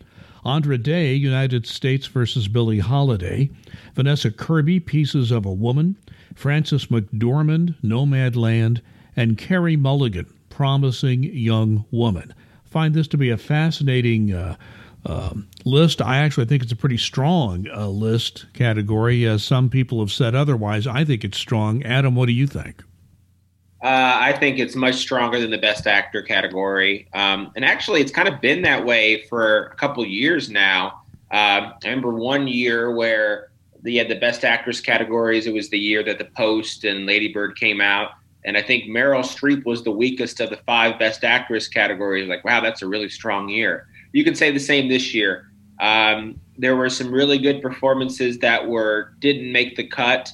Andra 0.45 0.79
Day, 0.79 1.15
United 1.15 1.67
States 1.67 2.07
versus 2.07 2.49
Billie 2.49 2.79
Holiday, 2.79 3.51
Vanessa 3.95 4.31
Kirby, 4.31 4.81
Pieces 4.81 5.31
of 5.31 5.45
a 5.45 5.53
Woman, 5.53 5.97
Frances 6.35 6.87
McDormand, 6.87 7.75
Nomadland, 7.83 8.81
and 9.17 9.37
Carey 9.37 9.77
Mulligan, 9.77 10.33
Promising 10.49 11.25
Young 11.25 11.85
Woman 11.91 12.35
find 12.71 12.95
this 12.95 13.09
to 13.09 13.19
be 13.19 13.31
a 13.31 13.37
fascinating 13.37 14.33
uh, 14.33 14.57
uh, 15.05 15.35
list. 15.65 16.01
I 16.01 16.19
actually 16.19 16.47
think 16.47 16.63
it's 16.63 16.73
a 16.73 16.77
pretty 16.77 16.99
strong 16.99 17.67
uh, 17.69 17.89
list 17.89 18.47
category. 18.55 19.27
As 19.27 19.43
some 19.43 19.69
people 19.69 20.01
have 20.01 20.13
said 20.13 20.35
otherwise, 20.35 20.87
I 20.87 21.05
think 21.05 21.25
it's 21.25 21.39
strong. 21.39 21.83
Adam, 21.83 22.15
what 22.15 22.27
do 22.27 22.33
you 22.33 22.47
think? 22.47 22.83
Uh, 23.83 24.19
I 24.21 24.33
think 24.35 24.59
it's 24.59 24.77
much 24.77 24.97
stronger 24.97 25.41
than 25.41 25.51
the 25.51 25.59
Best 25.59 25.87
Actor 25.87 26.23
category, 26.23 27.09
um, 27.15 27.51
and 27.57 27.65
actually, 27.65 28.03
it's 28.03 28.13
kind 28.13 28.29
of 28.29 28.41
been 28.41 28.63
that 28.63 28.85
way 28.85 29.23
for 29.29 29.69
a 29.69 29.77
couple 29.77 30.05
years 30.05 30.51
now. 30.51 31.03
Um, 31.31 31.73
I 31.73 31.79
remember 31.85 32.11
one 32.11 32.47
year 32.47 32.95
where 32.95 33.51
they 33.83 33.95
had 33.95 34.09
the 34.09 34.19
Best 34.19 34.45
Actress 34.45 34.81
categories. 34.81 35.47
It 35.47 35.55
was 35.55 35.71
the 35.71 35.79
year 35.79 36.03
that 36.03 36.19
The 36.19 36.27
Post 36.27 36.85
and 36.85 37.07
Lady 37.07 37.33
Bird 37.33 37.57
came 37.57 37.81
out, 37.81 38.11
and 38.45 38.57
I 38.57 38.63
think 38.63 38.85
Meryl 38.85 39.23
Streep 39.23 39.65
was 39.65 39.83
the 39.83 39.91
weakest 39.91 40.41
of 40.41 40.51
the 40.51 40.59
five 40.67 40.99
best 40.99 41.25
actress 41.25 41.69
categories. 41.69 42.29
Like, 42.29 42.45
wow, 42.45 42.61
that's 42.61 42.83
a 42.83 42.87
really 42.87 43.09
strong 43.09 43.49
year. 43.49 43.87
You 44.13 44.25
can 44.25 44.35
say 44.35 44.51
the 44.51 44.61
same 44.61 44.89
this 44.89 45.15
year. 45.15 45.51
Um, 45.81 46.39
there 46.59 46.77
were 46.77 46.91
some 46.91 47.11
really 47.11 47.39
good 47.39 47.63
performances 47.63 48.39
that 48.41 48.69
were 48.69 49.15
didn't 49.21 49.51
make 49.51 49.77
the 49.77 49.87
cut. 49.87 50.31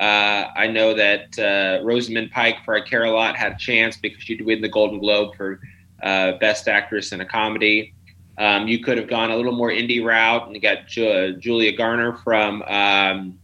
Uh, 0.00 0.50
I 0.56 0.66
know 0.66 0.94
that 0.94 1.38
uh, 1.38 1.84
Rosamund 1.84 2.30
Pike 2.30 2.64
for 2.64 2.74
I 2.74 2.80
Care 2.80 3.04
a 3.04 3.10
Lot 3.10 3.36
had 3.36 3.52
a 3.52 3.58
chance 3.58 3.98
because 3.98 4.22
she'd 4.22 4.40
win 4.40 4.62
the 4.62 4.68
Golden 4.68 4.98
Globe 4.98 5.36
for 5.36 5.60
uh, 6.02 6.32
Best 6.38 6.68
Actress 6.68 7.12
in 7.12 7.20
a 7.20 7.26
Comedy. 7.26 7.92
Um, 8.38 8.66
you 8.66 8.82
could 8.82 8.96
have 8.96 9.08
gone 9.08 9.30
a 9.30 9.36
little 9.36 9.52
more 9.52 9.68
indie 9.68 10.02
route 10.02 10.48
and 10.48 10.62
got 10.62 10.86
Ju- 10.86 11.36
Julia 11.36 11.76
Garner 11.76 12.14
from 12.14 12.62
um, 12.62 13.38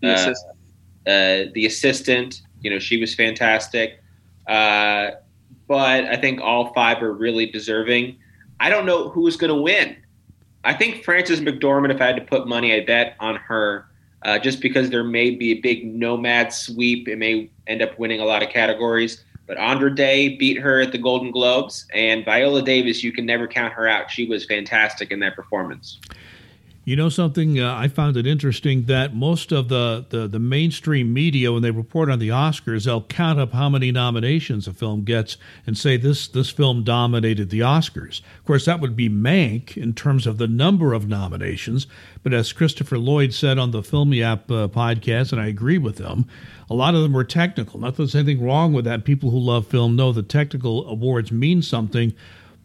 the, 0.00 0.14
assistant. 0.14 0.56
Uh, 1.04 1.50
the 1.54 1.66
Assistant. 1.66 2.42
You 2.60 2.70
know, 2.70 2.78
she 2.78 3.00
was 3.00 3.16
fantastic. 3.16 4.00
Uh, 4.46 5.10
but 5.66 6.04
I 6.04 6.16
think 6.16 6.40
all 6.40 6.72
five 6.74 7.02
are 7.02 7.12
really 7.12 7.46
deserving. 7.46 8.18
I 8.60 8.70
don't 8.70 8.86
know 8.86 9.08
who 9.08 9.26
is 9.26 9.36
going 9.36 9.52
to 9.52 9.60
win. 9.60 9.96
I 10.62 10.74
think 10.74 11.02
Frances 11.02 11.40
McDormand, 11.40 11.92
if 11.92 12.00
I 12.00 12.06
had 12.06 12.16
to 12.16 12.22
put 12.22 12.46
money, 12.46 12.72
I 12.72 12.84
bet 12.84 13.16
on 13.18 13.34
her 13.34 13.88
uh, 14.22 14.38
just 14.38 14.60
because 14.60 14.90
there 14.90 15.04
may 15.04 15.30
be 15.30 15.52
a 15.52 15.60
big 15.60 15.86
nomad 15.86 16.52
sweep. 16.52 17.08
It 17.08 17.16
may 17.16 17.50
end 17.66 17.82
up 17.82 17.98
winning 17.98 18.20
a 18.20 18.24
lot 18.24 18.42
of 18.42 18.50
categories. 18.50 19.24
But 19.46 19.56
Andra 19.56 19.94
Day 19.94 20.36
beat 20.36 20.58
her 20.58 20.80
at 20.80 20.92
the 20.92 20.98
Golden 20.98 21.30
Globes, 21.30 21.86
and 21.94 22.22
Viola 22.24 22.60
Davis, 22.60 23.02
you 23.02 23.12
can 23.12 23.24
never 23.24 23.48
count 23.48 23.72
her 23.72 23.88
out. 23.88 24.10
She 24.10 24.26
was 24.26 24.44
fantastic 24.44 25.10
in 25.10 25.20
that 25.20 25.34
performance. 25.34 25.98
You 26.88 26.96
know 26.96 27.10
something? 27.10 27.60
Uh, 27.60 27.76
I 27.76 27.88
found 27.88 28.16
it 28.16 28.26
interesting 28.26 28.84
that 28.84 29.14
most 29.14 29.52
of 29.52 29.68
the, 29.68 30.06
the, 30.08 30.26
the, 30.26 30.38
mainstream 30.38 31.12
media, 31.12 31.52
when 31.52 31.60
they 31.60 31.70
report 31.70 32.08
on 32.08 32.18
the 32.18 32.30
Oscars, 32.30 32.86
they'll 32.86 33.02
count 33.02 33.38
up 33.38 33.52
how 33.52 33.68
many 33.68 33.92
nominations 33.92 34.66
a 34.66 34.72
film 34.72 35.04
gets 35.04 35.36
and 35.66 35.76
say 35.76 35.98
this 35.98 36.28
this 36.28 36.48
film 36.48 36.84
dominated 36.84 37.50
the 37.50 37.60
Oscars. 37.60 38.22
Of 38.38 38.46
course, 38.46 38.64
that 38.64 38.80
would 38.80 38.96
be 38.96 39.10
Mank 39.10 39.76
in 39.76 39.92
terms 39.92 40.26
of 40.26 40.38
the 40.38 40.48
number 40.48 40.94
of 40.94 41.06
nominations. 41.06 41.86
But 42.22 42.32
as 42.32 42.54
Christopher 42.54 42.96
Lloyd 42.96 43.34
said 43.34 43.58
on 43.58 43.70
the 43.70 43.82
Film 43.82 44.14
Yap 44.14 44.50
uh, 44.50 44.68
podcast, 44.68 45.32
and 45.32 45.42
I 45.42 45.48
agree 45.48 45.76
with 45.76 45.98
him, 45.98 46.24
a 46.70 46.74
lot 46.74 46.94
of 46.94 47.02
them 47.02 47.12
were 47.12 47.22
technical. 47.22 47.80
Not 47.80 47.96
that 47.96 47.98
there's 47.98 48.14
anything 48.14 48.42
wrong 48.42 48.72
with 48.72 48.86
that. 48.86 49.04
People 49.04 49.30
who 49.30 49.38
love 49.38 49.66
film 49.66 49.94
know 49.94 50.12
the 50.12 50.22
technical 50.22 50.88
awards 50.88 51.30
mean 51.30 51.60
something 51.60 52.14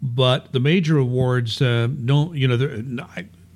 but 0.06 0.52
the 0.52 0.60
major 0.60 0.98
awards 0.98 1.62
uh, 1.62 1.88
don't, 1.88 2.36
you 2.36 2.46
know, 2.46 2.58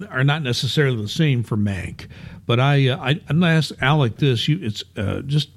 are 0.09 0.23
not 0.23 0.43
necessarily 0.43 1.01
the 1.01 1.07
same 1.07 1.43
for 1.43 1.57
Mank. 1.57 2.07
But 2.45 2.59
I, 2.59 2.87
uh, 2.87 2.97
I 2.97 3.09
I'm 3.29 3.39
going 3.39 3.41
to 3.41 3.47
ask 3.47 3.71
Alec 3.81 4.17
this. 4.17 4.47
You, 4.47 4.59
it's 4.61 4.83
uh, 4.95 5.21
just 5.21 5.49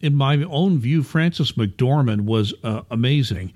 in 0.00 0.14
my 0.14 0.42
own 0.44 0.78
view, 0.78 1.02
Frances 1.02 1.52
McDormand 1.52 2.22
was 2.22 2.54
uh, 2.62 2.82
amazing 2.90 3.52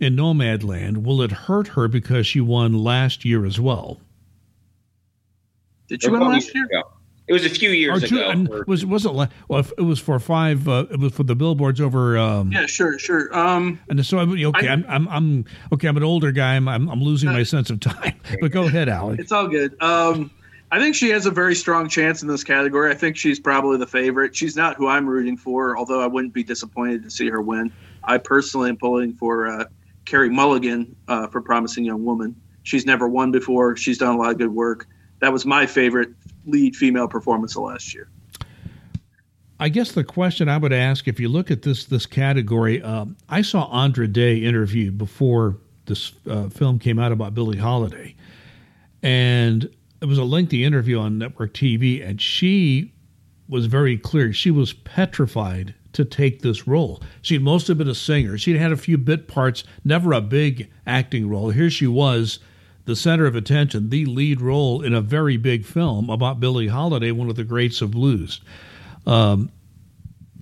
in 0.00 0.16
Nomadland. 0.16 1.02
Will 1.04 1.22
it 1.22 1.30
hurt 1.30 1.68
her 1.68 1.88
because 1.88 2.26
she 2.26 2.40
won 2.40 2.72
last 2.72 3.24
year 3.24 3.44
as 3.44 3.60
well? 3.60 4.00
Did 5.88 6.02
she 6.02 6.10
win 6.10 6.20
last 6.20 6.54
year? 6.54 6.64
Ago. 6.66 6.89
It 7.30 7.32
was 7.32 7.46
a 7.46 7.48
few 7.48 7.70
years 7.70 8.02
two, 8.08 8.18
ago. 8.18 8.64
was 8.66 8.84
was 8.84 9.06
it? 9.06 9.12
Well, 9.12 9.64
it 9.78 9.82
was 9.82 10.00
for 10.00 10.18
five. 10.18 10.68
Uh, 10.68 10.86
it 10.90 10.98
was 10.98 11.12
for 11.12 11.22
the 11.22 11.36
billboards 11.36 11.80
over. 11.80 12.18
Um, 12.18 12.50
yeah, 12.50 12.66
sure, 12.66 12.98
sure. 12.98 13.32
Um, 13.32 13.78
and 13.88 14.04
so 14.04 14.18
I'm 14.18 14.32
okay. 14.32 14.66
I, 14.66 14.72
am 14.72 14.84
I'm, 14.88 15.08
I'm 15.08 15.44
okay. 15.72 15.86
I'm 15.86 15.96
an 15.96 16.02
older 16.02 16.32
guy. 16.32 16.56
I'm 16.56 16.66
I'm, 16.66 16.88
I'm 16.88 17.00
losing 17.00 17.28
uh, 17.28 17.34
my 17.34 17.44
sense 17.44 17.70
of 17.70 17.78
time. 17.78 18.14
But 18.40 18.50
go 18.50 18.64
ahead, 18.64 18.88
Alec. 18.88 19.20
It's 19.20 19.30
all 19.30 19.46
good. 19.46 19.80
Um, 19.80 20.32
I 20.72 20.80
think 20.80 20.96
she 20.96 21.10
has 21.10 21.24
a 21.24 21.30
very 21.30 21.54
strong 21.54 21.88
chance 21.88 22.20
in 22.20 22.26
this 22.26 22.42
category. 22.42 22.90
I 22.90 22.96
think 22.96 23.16
she's 23.16 23.38
probably 23.38 23.76
the 23.76 23.86
favorite. 23.86 24.34
She's 24.34 24.56
not 24.56 24.74
who 24.74 24.88
I'm 24.88 25.06
rooting 25.06 25.36
for, 25.36 25.78
although 25.78 26.00
I 26.00 26.08
wouldn't 26.08 26.34
be 26.34 26.42
disappointed 26.42 27.04
to 27.04 27.10
see 27.10 27.28
her 27.28 27.40
win. 27.40 27.72
I 28.02 28.18
personally 28.18 28.70
am 28.70 28.76
pulling 28.76 29.14
for 29.14 29.46
uh, 29.46 29.66
Carey 30.04 30.30
Mulligan 30.30 30.96
uh, 31.06 31.28
for 31.28 31.40
Promising 31.40 31.84
Young 31.84 32.04
Woman. 32.04 32.34
She's 32.64 32.86
never 32.86 33.08
won 33.08 33.30
before. 33.30 33.76
She's 33.76 33.98
done 33.98 34.16
a 34.16 34.18
lot 34.18 34.30
of 34.30 34.38
good 34.38 34.52
work. 34.52 34.88
That 35.20 35.32
was 35.32 35.46
my 35.46 35.66
favorite 35.66 36.10
lead 36.50 36.76
female 36.76 37.08
performance 37.08 37.56
of 37.56 37.62
last 37.62 37.94
year. 37.94 38.08
I 39.58 39.68
guess 39.68 39.92
the 39.92 40.04
question 40.04 40.48
I 40.48 40.56
would 40.56 40.72
ask, 40.72 41.06
if 41.06 41.20
you 41.20 41.28
look 41.28 41.50
at 41.50 41.62
this 41.62 41.84
this 41.84 42.06
category, 42.06 42.82
uh, 42.82 43.04
I 43.28 43.42
saw 43.42 43.66
Andra 43.66 44.08
Day 44.08 44.38
interviewed 44.38 44.96
before 44.96 45.58
this 45.84 46.12
uh, 46.28 46.48
film 46.48 46.78
came 46.78 46.98
out 46.98 47.12
about 47.12 47.34
Billie 47.34 47.58
Holiday, 47.58 48.14
and 49.02 49.64
it 50.00 50.06
was 50.06 50.16
a 50.16 50.24
lengthy 50.24 50.64
interview 50.64 50.98
on 50.98 51.18
network 51.18 51.52
TV, 51.52 52.06
and 52.06 52.22
she 52.22 52.94
was 53.48 53.66
very 53.66 53.98
clear. 53.98 54.32
She 54.32 54.50
was 54.50 54.72
petrified 54.72 55.74
to 55.92 56.04
take 56.04 56.40
this 56.40 56.66
role. 56.66 57.02
She'd 57.20 57.42
mostly 57.42 57.74
been 57.74 57.88
a 57.88 57.94
singer. 57.94 58.38
She'd 58.38 58.56
had 58.56 58.72
a 58.72 58.76
few 58.76 58.96
bit 58.96 59.28
parts, 59.28 59.64
never 59.84 60.12
a 60.12 60.20
big 60.20 60.70
acting 60.86 61.28
role. 61.28 61.50
Here 61.50 61.68
she 61.68 61.86
was 61.86 62.38
the 62.90 62.96
center 62.96 63.24
of 63.24 63.36
attention, 63.36 63.88
the 63.88 64.04
lead 64.04 64.40
role 64.40 64.82
in 64.82 64.92
a 64.92 65.00
very 65.00 65.36
big 65.36 65.64
film 65.64 66.10
about 66.10 66.40
Billie 66.40 66.66
Holiday, 66.66 67.12
one 67.12 67.30
of 67.30 67.36
the 67.36 67.44
greats 67.44 67.80
of 67.80 67.92
blues. 67.92 68.40
Um, 69.06 69.52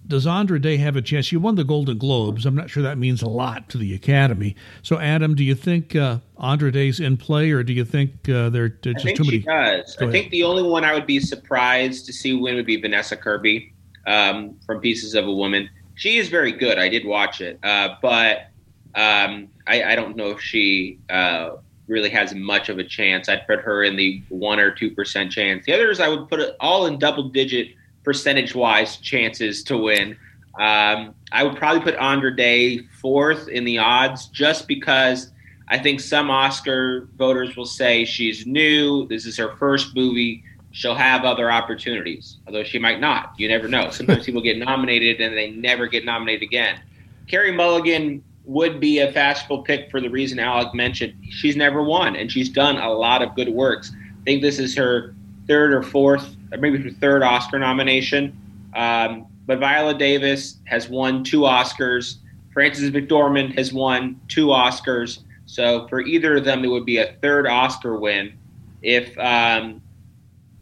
does 0.07 0.27
Andra 0.27 0.59
Day 0.59 0.79
have 0.79 0.97
a 0.97 1.03
chance? 1.03 1.27
She 1.27 1.37
won 1.37 1.57
the 1.57 1.65
Golden 1.65 1.99
Globes. 1.99 2.47
I'm 2.47 2.55
not 2.55 2.71
sure 2.71 2.83
that 2.83 2.97
means 2.97 3.21
a 3.21 3.29
lot 3.29 3.69
to 3.69 3.77
the 3.77 3.95
Academy. 3.95 4.57
So, 4.83 4.99
Adam, 4.99 5.35
do 5.35 5.45
you 5.45 5.55
think 5.55 5.95
uh, 5.95 6.21
Andra 6.39 6.73
Day's 6.73 7.01
in 7.01 7.19
play, 7.19 7.51
or 7.51 7.63
do 7.63 7.75
you 7.75 7.85
think 7.85 8.27
uh, 8.31 8.49
there, 8.49 8.79
there's 8.83 9.03
just 9.03 9.17
too 9.17 9.25
many? 9.25 9.41
She 9.41 9.45
does. 9.45 9.99
I 10.01 10.11
think 10.11 10.31
the 10.31 10.45
only 10.45 10.63
one 10.63 10.85
I 10.85 10.95
would 10.95 11.07
be 11.07 11.21
surprised 11.21 12.07
to 12.07 12.15
see 12.15 12.33
win 12.33 12.57
would 12.57 12.65
be 12.65 12.81
Vanessa 12.81 13.19
Kirby 13.19 13.75
um, 14.07 14.59
from 14.65 14.81
Pieces 14.81 15.15
of 15.15 15.27
a 15.27 15.33
Woman. 15.33 15.69
She 15.97 16.17
is 16.17 16.31
very 16.31 16.53
good. 16.53 16.79
I 16.79 16.89
did 16.89 17.05
watch 17.05 17.43
it, 17.43 17.59
uh, 17.63 17.97
but 18.01 18.49
um, 18.95 19.49
I, 19.67 19.83
I, 19.83 19.95
don't 19.95 20.17
know 20.17 20.31
if 20.31 20.41
she 20.41 20.99
uh, 21.11 21.57
really 21.89 22.11
has 22.11 22.35
much 22.35 22.69
of 22.69 22.79
a 22.79 22.85
chance. 22.85 23.29
I'd 23.29 23.47
put 23.47 23.61
her 23.61 23.83
in 23.83 23.97
the 23.97 24.23
one 24.29 24.59
or 24.59 24.71
two 24.71 24.91
percent 24.91 25.33
chance. 25.33 25.65
The 25.67 25.73
others 25.73 26.01
I 26.01 26.09
would 26.09 26.29
put 26.29 26.41
it 26.41 26.57
all 26.61 26.87
in 26.87 26.99
double 26.99 27.29
digit 27.29 27.69
percentage 28.05 28.55
wise 28.55 28.97
chances 28.99 29.63
to 29.65 29.77
win. 29.77 30.17
Um, 30.59 31.15
I 31.31 31.45
would 31.45 31.57
probably 31.57 31.83
put 31.83 31.95
Andra 31.97 32.35
Day 32.35 32.79
fourth 33.01 33.49
in 33.49 33.65
the 33.65 33.79
odds 33.79 34.27
just 34.27 34.67
because 34.67 35.31
I 35.69 35.79
think 35.79 36.01
some 36.01 36.31
Oscar 36.31 37.09
voters 37.17 37.57
will 37.57 37.67
say 37.67 38.05
she's 38.05 38.47
new. 38.47 39.07
This 39.07 39.27
is 39.27 39.37
her 39.37 39.57
first 39.57 39.95
movie. 39.95 40.43
She'll 40.71 40.95
have 40.95 41.25
other 41.25 41.51
opportunities, 41.51 42.39
although 42.47 42.65
she 42.65 42.79
might 42.79 43.01
not. 43.01 43.35
You 43.37 43.49
never 43.49 43.69
know. 43.69 43.91
Sometimes 43.91 44.25
people 44.27 44.41
get 44.41 44.59
nominated 44.59 45.21
and 45.21 45.37
they 45.37 45.51
never 45.51 45.87
get 45.87 46.05
nominated 46.05 46.43
again. 46.43 46.81
Carey 47.27 47.53
Mulligan 47.53 48.25
would 48.49 48.81
be 48.81 48.99
a 49.01 49.13
fashionable 49.13 49.63
pick 49.63 49.91
for 49.91 50.01
the 50.01 50.09
reason 50.09 50.39
Alec 50.39 50.75
mentioned. 50.75 51.13
She's 51.29 51.55
never 51.55 51.83
won, 51.83 52.17
and 52.17 52.33
she's 52.33 52.49
done 52.49 52.79
a 52.79 52.91
lot 52.91 53.21
of 53.21 53.35
good 53.35 53.51
works. 53.51 53.93
I 53.95 54.25
think 54.25 54.41
this 54.41 54.59
is 54.59 54.75
her 54.75 55.15
third 55.47 55.75
or 55.75 55.83
fourth, 55.83 56.35
or 56.51 56.57
maybe 56.57 56.79
her 56.79 56.91
third 56.91 57.23
Oscar 57.23 57.59
nomination. 57.59 58.35
Um, 58.75 59.27
but 59.47 59.59
Viola 59.59 59.93
Davis 59.93 60.61
has 60.65 60.89
won 60.89 61.25
two 61.25 61.41
Oscars. 61.41 62.17
Frances 62.55 62.91
McDormand 62.91 63.55
has 63.59 63.71
won 63.71 64.19
two 64.29 64.47
Oscars. 64.47 65.21
So 65.45 65.87
for 65.89 66.01
either 66.01 66.39
of 66.39 66.45
them, 66.45 66.65
it 66.65 66.69
would 66.69 66.87
be 66.87 66.99
a 66.99 67.17
third 67.21 67.47
Oscar 67.47 67.99
win. 67.99 68.33
If 68.81 69.17
um, 69.19 69.83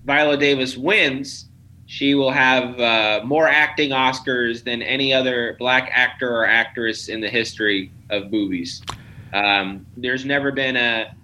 Viola 0.05 0.37
Davis 0.37 0.77
wins, 0.77 1.47
she 1.87 2.15
will 2.15 2.33
have 2.33 2.79
uh, 2.81 3.21
more 3.25 3.49
acting 3.49 3.91
Oscars 3.91 4.65
than 4.65 4.83
any 4.83 5.13
other 5.13 5.57
black 5.59 5.91
actor 5.93 6.29
or 6.29 6.45
actress 6.45 7.09
in 7.09 7.21
the 7.21 7.29
history 7.29 7.93
of 8.11 8.31
movies. 8.33 8.83
Um, 9.33 9.87
there's 9.97 10.25
never 10.25 10.51
been 10.51 10.77
a 10.77 11.15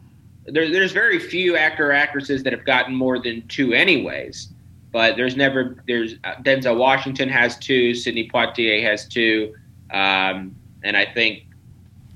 there, 0.46 0.70
there's 0.70 0.92
very 0.92 1.18
few 1.18 1.56
actor 1.56 1.90
or 1.90 1.92
actresses 1.92 2.42
that 2.42 2.52
have 2.52 2.64
gotten 2.64 2.94
more 2.94 3.18
than 3.18 3.46
two, 3.48 3.72
anyways. 3.72 4.48
But 4.92 5.16
there's 5.16 5.36
never 5.36 5.82
there's 5.86 6.14
uh, 6.24 6.34
Denzel 6.42 6.76
Washington 6.76 7.28
has 7.28 7.56
two, 7.58 7.94
Sidney 7.94 8.28
Poitier 8.28 8.82
has 8.82 9.06
two, 9.06 9.54
um, 9.90 10.54
and 10.84 10.96
I 10.96 11.06
think 11.06 11.46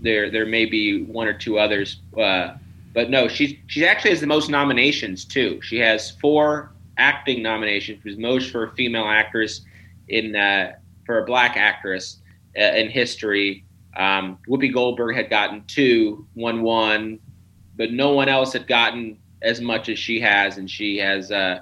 there 0.00 0.30
there 0.30 0.46
may 0.46 0.66
be 0.66 1.02
one 1.02 1.26
or 1.26 1.32
two 1.32 1.58
others. 1.58 2.00
Uh, 2.16 2.54
but 2.94 3.10
no, 3.10 3.28
she's 3.28 3.56
she 3.66 3.86
actually 3.86 4.10
has 4.10 4.20
the 4.20 4.26
most 4.26 4.50
nominations 4.50 5.24
too. 5.24 5.60
She 5.62 5.78
has 5.78 6.12
four 6.12 6.70
acting 6.98 7.42
nomination, 7.42 8.00
was 8.04 8.16
most 8.16 8.50
for 8.50 8.64
a 8.64 8.70
female 8.74 9.04
actress 9.04 9.62
in 10.08 10.36
uh, 10.36 10.72
for 11.04 11.18
a 11.18 11.24
black 11.24 11.56
actress 11.56 12.18
uh, 12.58 12.62
in 12.62 12.88
history. 12.90 13.64
Um, 13.96 14.38
Whoopi 14.48 14.72
Goldberg 14.72 15.16
had 15.16 15.30
gotten 15.30 15.64
two, 15.66 16.26
one 16.34 16.62
one, 16.62 17.18
but 17.76 17.92
no 17.92 18.12
one 18.12 18.28
else 18.28 18.52
had 18.52 18.66
gotten 18.66 19.18
as 19.42 19.60
much 19.60 19.88
as 19.88 19.98
she 19.98 20.20
has, 20.20 20.58
and 20.58 20.70
she 20.70 20.98
has 20.98 21.30
uh, 21.30 21.60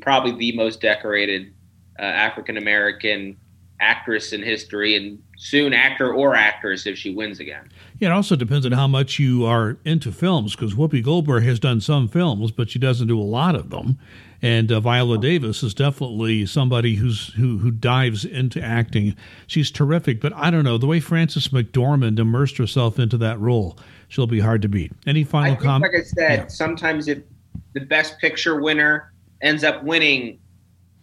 probably 0.00 0.32
the 0.32 0.56
most 0.56 0.80
decorated 0.80 1.52
uh, 1.98 2.02
African 2.02 2.56
American 2.56 3.36
actress 3.80 4.32
in 4.32 4.42
history, 4.42 4.96
and 4.96 5.22
soon 5.36 5.74
actor 5.74 6.12
or 6.12 6.34
actress 6.34 6.86
if 6.86 6.96
she 6.96 7.12
wins 7.12 7.40
again. 7.40 7.68
Yeah, 7.98 8.10
it 8.10 8.12
also 8.12 8.36
depends 8.36 8.64
on 8.64 8.72
how 8.72 8.86
much 8.86 9.18
you 9.18 9.44
are 9.44 9.76
into 9.84 10.12
films, 10.12 10.54
because 10.54 10.74
Whoopi 10.74 11.02
Goldberg 11.02 11.42
has 11.42 11.58
done 11.58 11.80
some 11.80 12.08
films, 12.08 12.50
but 12.50 12.70
she 12.70 12.78
doesn't 12.78 13.08
do 13.08 13.18
a 13.18 13.22
lot 13.22 13.54
of 13.54 13.70
them. 13.70 13.98
And 14.44 14.70
uh, 14.70 14.78
Viola 14.78 15.16
Davis 15.16 15.62
is 15.62 15.72
definitely 15.72 16.44
somebody 16.44 16.96
who's 16.96 17.28
who 17.32 17.56
who 17.56 17.70
dives 17.70 18.26
into 18.26 18.60
acting. 18.60 19.16
She's 19.46 19.70
terrific, 19.70 20.20
but 20.20 20.34
I 20.34 20.50
don't 20.50 20.64
know 20.64 20.76
the 20.76 20.86
way 20.86 21.00
Frances 21.00 21.48
McDormand 21.48 22.18
immersed 22.18 22.58
herself 22.58 22.98
into 22.98 23.16
that 23.16 23.40
role. 23.40 23.78
She'll 24.08 24.26
be 24.26 24.40
hard 24.40 24.60
to 24.60 24.68
beat. 24.68 24.92
Any 25.06 25.24
final 25.24 25.56
comment? 25.56 25.90
Like 25.90 26.02
I 26.02 26.04
said, 26.04 26.38
yeah. 26.40 26.46
sometimes 26.48 27.08
if 27.08 27.22
the 27.72 27.80
Best 27.80 28.18
Picture 28.18 28.60
winner 28.60 29.14
ends 29.40 29.64
up 29.64 29.82
winning 29.82 30.38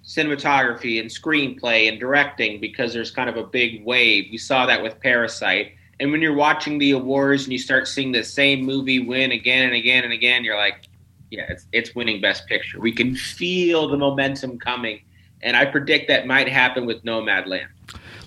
cinematography 0.03 1.01
and 1.01 1.09
screenplay 1.09 1.89
and 1.89 1.99
directing 1.99 2.61
because 2.61 2.93
there's 2.93 3.09
kind 3.09 3.27
of 3.27 3.37
a 3.37 3.43
big 3.43 3.83
wave. 3.83 4.27
We 4.31 4.37
saw 4.37 4.67
that 4.67 4.83
with 4.83 4.99
Parasite. 4.99 5.71
And 5.99 6.11
when 6.11 6.21
you're 6.21 6.35
watching 6.35 6.77
the 6.77 6.91
awards 6.91 7.45
and 7.45 7.53
you 7.53 7.59
start 7.59 7.87
seeing 7.87 8.11
the 8.11 8.23
same 8.23 8.63
movie 8.63 8.99
win 8.99 9.31
again 9.31 9.65
and 9.65 9.73
again 9.73 10.03
and 10.03 10.13
again, 10.13 10.43
you're 10.43 10.57
like, 10.57 10.87
yeah, 11.31 11.45
it's, 11.49 11.65
it's 11.71 11.95
winning 11.95 12.21
Best 12.21 12.45
Picture. 12.45 12.79
We 12.79 12.91
can 12.91 13.15
feel 13.15 13.87
the 13.87 13.97
momentum 13.97 14.59
coming, 14.59 15.01
and 15.41 15.57
I 15.57 15.65
predict 15.65 16.09
that 16.09 16.27
might 16.27 16.47
happen 16.47 16.85
with 16.85 17.03
Nomadland. 17.03 17.67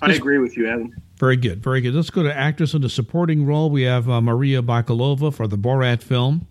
I 0.01 0.11
agree 0.11 0.39
with 0.39 0.57
you, 0.57 0.67
Adam. 0.67 0.93
Very 1.17 1.37
good, 1.37 1.63
very 1.63 1.79
good. 1.79 1.93
Let's 1.93 2.09
go 2.09 2.23
to 2.23 2.35
actress 2.35 2.73
in 2.73 2.81
the 2.81 2.89
supporting 2.89 3.45
role. 3.45 3.69
We 3.69 3.83
have 3.83 4.09
uh, 4.09 4.19
Maria 4.19 4.61
Bakalova 4.61 5.33
for 5.33 5.47
the 5.47 5.57
Borat 5.57 6.01
film, 6.01 6.47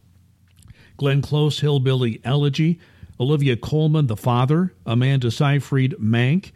Glenn 0.96 1.20
Close, 1.20 1.61
Hillbilly 1.61 2.20
Elegy, 2.25 2.80
Olivia 3.20 3.56
Colman, 3.56 4.06
The 4.06 4.16
Father, 4.16 4.73
Amanda 4.87 5.30
Seyfried, 5.30 5.96
Mank, 6.00 6.52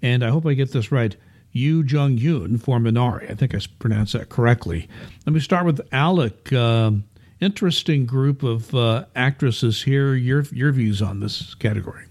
and 0.00 0.24
I 0.24 0.30
hope 0.30 0.46
I 0.46 0.54
get 0.54 0.72
this 0.72 0.90
right, 0.90 1.14
Yu 1.52 1.82
Jung 1.82 2.16
Yoon 2.16 2.60
for 2.60 2.78
Minari. 2.78 3.30
I 3.30 3.34
think 3.34 3.54
I 3.54 3.60
pronounced 3.78 4.12
that 4.12 4.28
correctly. 4.28 4.88
Let 5.26 5.32
me 5.32 5.40
start 5.40 5.66
with 5.66 5.80
Alec. 5.92 6.52
Uh, 6.52 6.92
interesting 7.40 8.06
group 8.06 8.42
of 8.42 8.74
uh, 8.74 9.06
actresses 9.16 9.82
here. 9.82 10.14
Your 10.14 10.42
your 10.52 10.72
views 10.72 11.02
on 11.02 11.20
this 11.20 11.54
category? 11.54 12.04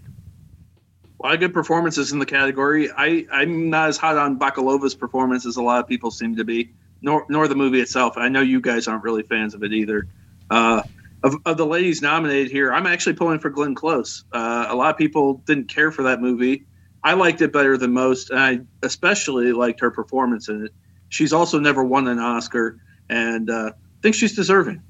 A 1.21 1.25
lot 1.25 1.33
of 1.33 1.39
good 1.39 1.53
performances 1.53 2.11
in 2.11 2.19
the 2.19 2.25
category. 2.25 2.89
I 2.95 3.25
I'm 3.31 3.69
not 3.69 3.89
as 3.89 3.97
hot 3.97 4.17
on 4.17 4.39
Bakalova's 4.39 4.95
performance 4.95 5.45
as 5.45 5.57
a 5.57 5.61
lot 5.61 5.79
of 5.79 5.87
people 5.87 6.11
seem 6.11 6.35
to 6.37 6.43
be, 6.43 6.71
nor 7.01 7.25
nor 7.29 7.47
the 7.47 7.55
movie 7.55 7.81
itself. 7.81 8.17
I 8.17 8.29
know 8.29 8.41
you 8.41 8.61
guys 8.61 8.87
aren't 8.87 9.03
really 9.03 9.23
fans 9.23 9.53
of 9.53 9.63
it 9.63 9.73
either. 9.73 10.07
Uh, 10.49 10.81
of, 11.21 11.35
of 11.45 11.57
the 11.57 11.65
ladies 11.65 12.01
nominated 12.01 12.49
here, 12.49 12.71
I'm 12.71 12.87
actually 12.87 13.13
pulling 13.13 13.39
for 13.39 13.49
Glenn 13.49 13.75
Close. 13.75 14.23
Uh, 14.31 14.67
a 14.69 14.75
lot 14.75 14.89
of 14.89 14.97
people 14.97 15.35
didn't 15.45 15.67
care 15.67 15.91
for 15.91 16.03
that 16.03 16.21
movie. 16.21 16.65
I 17.03 17.13
liked 17.13 17.41
it 17.41 17.51
better 17.51 17.77
than 17.77 17.91
most, 17.91 18.29
and 18.29 18.39
I 18.39 18.59
especially 18.83 19.51
liked 19.51 19.81
her 19.81 19.91
performance 19.91 20.49
in 20.49 20.65
it. 20.65 20.73
She's 21.09 21.33
also 21.33 21.59
never 21.59 21.83
won 21.83 22.07
an 22.07 22.19
Oscar, 22.19 22.79
and 23.09 23.49
uh, 23.49 23.71
think 24.01 24.15
she's 24.15 24.35
deserving. 24.35 24.81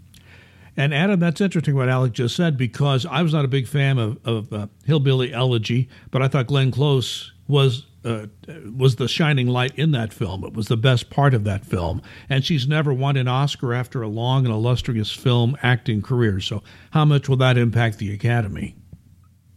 And 0.77 0.93
Adam, 0.93 1.19
that's 1.19 1.41
interesting 1.41 1.75
what 1.75 1.89
Alec 1.89 2.13
just 2.13 2.35
said 2.35 2.57
because 2.57 3.05
I 3.05 3.21
was 3.21 3.33
not 3.33 3.45
a 3.45 3.49
big 3.49 3.67
fan 3.67 3.97
of, 3.97 4.19
of 4.25 4.53
uh, 4.53 4.67
Hillbilly 4.85 5.33
Elegy, 5.33 5.89
but 6.11 6.21
I 6.21 6.27
thought 6.27 6.47
Glenn 6.47 6.71
Close 6.71 7.33
was 7.47 7.85
uh, 8.05 8.27
was 8.73 8.95
the 8.95 9.07
shining 9.07 9.47
light 9.47 9.77
in 9.77 9.91
that 9.91 10.13
film. 10.13 10.43
It 10.45 10.53
was 10.53 10.67
the 10.67 10.77
best 10.77 11.09
part 11.09 11.33
of 11.33 11.43
that 11.43 11.65
film, 11.65 12.01
and 12.29 12.45
she's 12.45 12.67
never 12.67 12.93
won 12.93 13.17
an 13.17 13.27
Oscar 13.27 13.73
after 13.73 14.01
a 14.01 14.07
long 14.07 14.45
and 14.45 14.53
illustrious 14.53 15.11
film 15.11 15.57
acting 15.61 16.01
career. 16.01 16.39
So, 16.39 16.63
how 16.91 17.05
much 17.05 17.27
will 17.27 17.37
that 17.37 17.57
impact 17.57 17.97
the 17.97 18.13
Academy? 18.13 18.75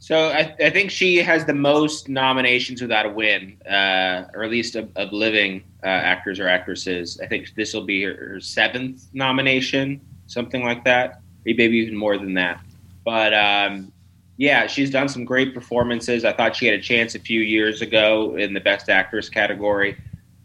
So, 0.00 0.30
I, 0.30 0.56
I 0.58 0.70
think 0.70 0.90
she 0.90 1.18
has 1.18 1.44
the 1.44 1.54
most 1.54 2.08
nominations 2.08 2.82
without 2.82 3.06
a 3.06 3.10
win, 3.10 3.58
uh, 3.64 4.24
or 4.34 4.42
at 4.42 4.50
least 4.50 4.74
of, 4.74 4.90
of 4.96 5.12
living 5.12 5.62
uh, 5.84 5.86
actors 5.86 6.40
or 6.40 6.48
actresses. 6.48 7.20
I 7.22 7.26
think 7.26 7.54
this 7.54 7.72
will 7.72 7.86
be 7.86 8.02
her, 8.02 8.14
her 8.14 8.40
seventh 8.40 9.06
nomination 9.12 10.00
something 10.32 10.64
like 10.64 10.84
that, 10.84 11.20
maybe 11.44 11.64
even 11.64 11.96
more 11.96 12.16
than 12.16 12.34
that. 12.34 12.60
But 13.04 13.34
um, 13.34 13.92
yeah, 14.36 14.66
she's 14.66 14.90
done 14.90 15.08
some 15.08 15.24
great 15.24 15.54
performances. 15.54 16.24
I 16.24 16.32
thought 16.32 16.56
she 16.56 16.66
had 16.66 16.78
a 16.78 16.82
chance 16.82 17.14
a 17.14 17.18
few 17.18 17.40
years 17.40 17.82
ago 17.82 18.36
in 18.36 18.54
the 18.54 18.60
Best 18.60 18.88
Actress 18.88 19.28
category 19.28 19.96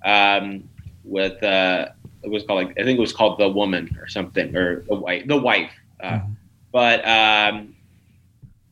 um, 0.03 0.69
with 1.03 1.41
uh, 1.43 1.89
it 2.23 2.29
was 2.29 2.43
called 2.43 2.65
like 2.65 2.79
I 2.79 2.83
think 2.83 2.97
it 2.97 3.01
was 3.01 3.13
called 3.13 3.39
The 3.39 3.49
Woman 3.49 3.97
or 3.99 4.07
something 4.07 4.55
or 4.55 4.81
the 4.81 4.95
wife, 4.95 5.27
the 5.27 5.37
wife. 5.37 5.71
Uh, 6.01 6.11
mm-hmm. 6.11 6.33
But 6.71 7.07
um, 7.07 7.75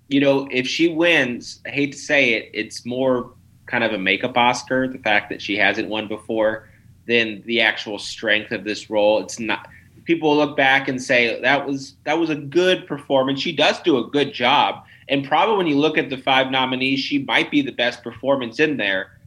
you 0.08 0.20
know, 0.20 0.48
if 0.52 0.68
she 0.68 0.90
wins, 0.90 1.62
I 1.66 1.70
hate 1.70 1.94
to 1.94 1.98
say 1.98 2.34
it, 2.34 2.52
it's 2.54 2.86
more 2.86 3.32
kind 3.66 3.84
of 3.84 3.94
a 3.94 3.98
makeup 3.98 4.38
Oscar. 4.38 4.88
The 4.88 5.00
fact 5.00 5.30
that 5.30 5.42
she 5.42 5.58
hasn't 5.58 5.90
won 5.90 6.08
before 6.08 6.70
than 7.08 7.44
the 7.46 7.62
actual 7.62 8.00
strength 8.00 8.52
of 8.52 8.64
this 8.64 8.90
role. 8.90 9.22
It's 9.22 9.40
not 9.40 9.70
people 10.06 10.36
look 10.36 10.56
back 10.56 10.88
and 10.88 11.02
say 11.02 11.40
that 11.42 11.68
was 11.68 11.96
that 12.06 12.18
was 12.18 12.30
a 12.30 12.36
good 12.36 12.88
performance. 12.88 13.42
She 13.42 13.56
does 13.56 13.82
do 13.82 13.98
a 13.98 14.08
good 14.08 14.34
job, 14.34 14.86
and 15.10 15.28
probably 15.28 15.58
when 15.58 15.68
you 15.68 15.78
look 15.78 15.98
at 15.98 16.10
the 16.10 16.18
five 16.18 16.50
nominees, 16.50 17.00
she 17.00 17.20
might 17.20 17.52
be 17.52 17.62
the 17.62 17.72
best 17.72 18.04
performance 18.04 18.60
in 18.60 18.78
there. 18.78 19.20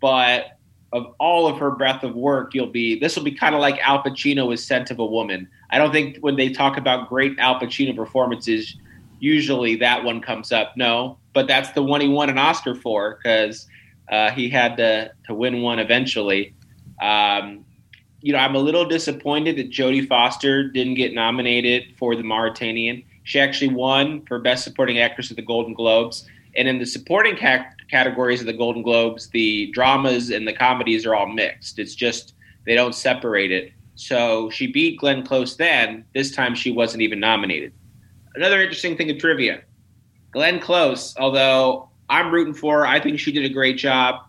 But 0.00 0.58
of 0.92 1.14
all 1.18 1.48
of 1.48 1.58
her 1.58 1.72
breadth 1.72 2.04
of 2.04 2.14
work, 2.14 2.54
you'll 2.54 2.66
be 2.66 2.98
this 2.98 3.16
will 3.16 3.24
be 3.24 3.32
kind 3.32 3.54
of 3.54 3.60
like 3.60 3.78
Al 3.80 4.02
Pacino 4.02 4.52
is 4.52 4.64
Scent 4.64 4.90
of 4.90 4.98
a 4.98 5.06
Woman. 5.06 5.48
I 5.70 5.78
don't 5.78 5.92
think 5.92 6.18
when 6.18 6.36
they 6.36 6.50
talk 6.50 6.76
about 6.76 7.08
great 7.08 7.38
Al 7.38 7.58
Pacino 7.58 7.96
performances, 7.96 8.76
usually 9.18 9.76
that 9.76 10.04
one 10.04 10.20
comes 10.20 10.52
up. 10.52 10.76
No, 10.76 11.18
but 11.32 11.46
that's 11.46 11.70
the 11.70 11.82
one 11.82 12.00
he 12.00 12.08
won 12.08 12.30
an 12.30 12.38
Oscar 12.38 12.74
for 12.74 13.16
because 13.16 13.66
uh, 14.10 14.30
he 14.30 14.48
had 14.48 14.76
to 14.76 15.12
to 15.26 15.34
win 15.34 15.62
one 15.62 15.78
eventually. 15.78 16.54
Um, 17.00 17.63
you 18.24 18.32
know, 18.32 18.38
I'm 18.38 18.54
a 18.54 18.58
little 18.58 18.86
disappointed 18.86 19.58
that 19.58 19.70
Jodie 19.70 20.08
Foster 20.08 20.66
didn't 20.66 20.94
get 20.94 21.12
nominated 21.12 21.94
for 21.98 22.16
The 22.16 22.22
Mauritanian. 22.22 23.04
She 23.24 23.38
actually 23.38 23.74
won 23.74 24.24
for 24.24 24.38
Best 24.38 24.64
Supporting 24.64 24.98
Actress 24.98 25.30
at 25.30 25.36
the 25.36 25.42
Golden 25.42 25.74
Globes. 25.74 26.26
And 26.56 26.66
in 26.66 26.78
the 26.78 26.86
supporting 26.86 27.36
ca- 27.36 27.66
categories 27.90 28.40
of 28.40 28.46
the 28.46 28.54
Golden 28.54 28.82
Globes, 28.82 29.28
the 29.28 29.70
dramas 29.72 30.30
and 30.30 30.48
the 30.48 30.54
comedies 30.54 31.04
are 31.04 31.14
all 31.14 31.26
mixed. 31.26 31.78
It's 31.78 31.94
just 31.94 32.32
they 32.64 32.74
don't 32.74 32.94
separate 32.94 33.52
it. 33.52 33.72
So 33.94 34.48
she 34.48 34.68
beat 34.68 35.00
Glenn 35.00 35.26
Close 35.26 35.56
then. 35.56 36.06
This 36.14 36.34
time 36.34 36.54
she 36.54 36.72
wasn't 36.72 37.02
even 37.02 37.20
nominated. 37.20 37.74
Another 38.36 38.62
interesting 38.62 38.96
thing 38.96 39.10
of 39.10 39.18
trivia 39.18 39.60
Glenn 40.32 40.60
Close, 40.60 41.14
although 41.18 41.90
I'm 42.08 42.32
rooting 42.32 42.54
for 42.54 42.78
her, 42.78 42.86
I 42.86 43.00
think 43.00 43.20
she 43.20 43.32
did 43.32 43.44
a 43.44 43.52
great 43.52 43.76
job. 43.76 44.24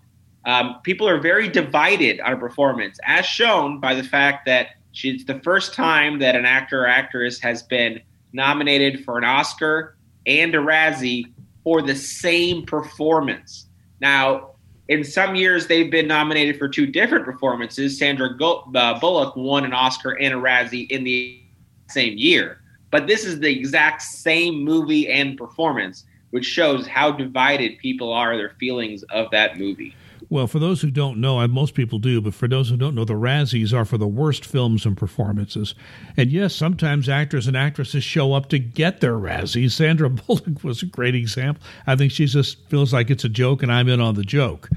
Um, 0.46 0.80
people 0.84 1.08
are 1.08 1.20
very 1.20 1.48
divided 1.48 2.20
on 2.22 2.34
a 2.34 2.38
performance, 2.38 3.00
as 3.06 3.26
shown 3.26 3.80
by 3.80 3.96
the 3.96 4.04
fact 4.04 4.46
that 4.46 4.70
she's 4.92 5.26
the 5.26 5.40
first 5.40 5.74
time 5.74 6.20
that 6.20 6.36
an 6.36 6.46
actor 6.46 6.84
or 6.84 6.88
actress 6.88 7.40
has 7.40 7.64
been 7.64 8.02
nominated 8.32 9.04
for 9.04 9.18
an 9.18 9.24
Oscar 9.24 9.98
and 10.26 10.54
a 10.54 10.60
Razzie 10.60 11.34
for 11.64 11.82
the 11.82 11.96
same 11.96 12.66
performance. 12.66 13.68
Now, 14.02 14.52
in 14.88 15.04
some 15.04 15.36
years, 15.36 15.66
they've 15.66 15.90
been 15.90 16.08
nominated 16.08 16.60
for 16.60 16.70
two 16.70 16.86
different 16.86 17.26
performances. 17.26 17.98
Sandra 17.98 18.30
uh, 18.40 19.00
Bullock 19.00 19.36
won 19.36 19.66
an 19.66 19.74
Oscar 19.74 20.12
and 20.12 20.34
a 20.34 20.38
Razzie 20.38 20.90
in 20.92 21.04
the 21.04 21.42
same 21.88 22.18
year. 22.18 22.62
But 22.92 23.08
this 23.08 23.26
is 23.26 23.40
the 23.40 23.50
exact 23.50 24.04
same 24.04 24.64
movie 24.64 25.10
and 25.10 25.38
performance, 25.38 26.06
which 26.30 26.46
shows 26.46 26.86
how 26.86 27.12
divided 27.12 27.80
people 27.80 28.14
are, 28.14 28.38
their 28.38 28.52
feelings 28.60 29.02
of 29.04 29.32
that 29.32 29.58
movie. 29.58 29.96
Well, 30.30 30.48
for 30.48 30.60
those 30.60 30.82
who 30.82 30.92
don't 30.92 31.20
know, 31.20 31.46
most 31.48 31.76
people 31.76 32.00
do, 32.00 32.22
but 32.22 32.34
for 32.34 32.48
those 32.48 32.70
who 32.70 32.78
don't 32.78 32.96
know, 32.96 33.06
the 33.06 33.14
Razzies 33.14 33.74
are 33.74 33.86
for 33.86 33.98
the 33.98 34.08
worst 34.08 34.46
films 34.46 34.86
and 34.86 34.98
performances. 34.98 35.76
And 36.18 36.32
yes, 36.32 36.56
sometimes 36.56 37.08
actors 37.08 37.48
and 37.48 37.56
actresses 37.56 38.04
show 38.04 38.34
up 38.34 38.50
to 38.50 38.60
get 38.60 39.02
their 39.02 39.14
Razzies. 39.14 39.72
Sandra 39.86 40.10
Bullock 40.10 40.64
was 40.64 40.82
a 40.82 40.88
great 40.88 41.16
example. 41.16 41.64
I 41.86 41.96
think 41.96 42.12
she 42.12 42.26
just 42.26 42.58
feels 42.70 42.94
like 42.94 43.10
it's 43.10 43.24
a 43.24 43.30
joke, 43.30 43.64
and 43.64 43.72
I'm 43.72 43.88
in 43.88 44.02
on 44.02 44.16
the 44.16 44.24
joke. 44.24 44.70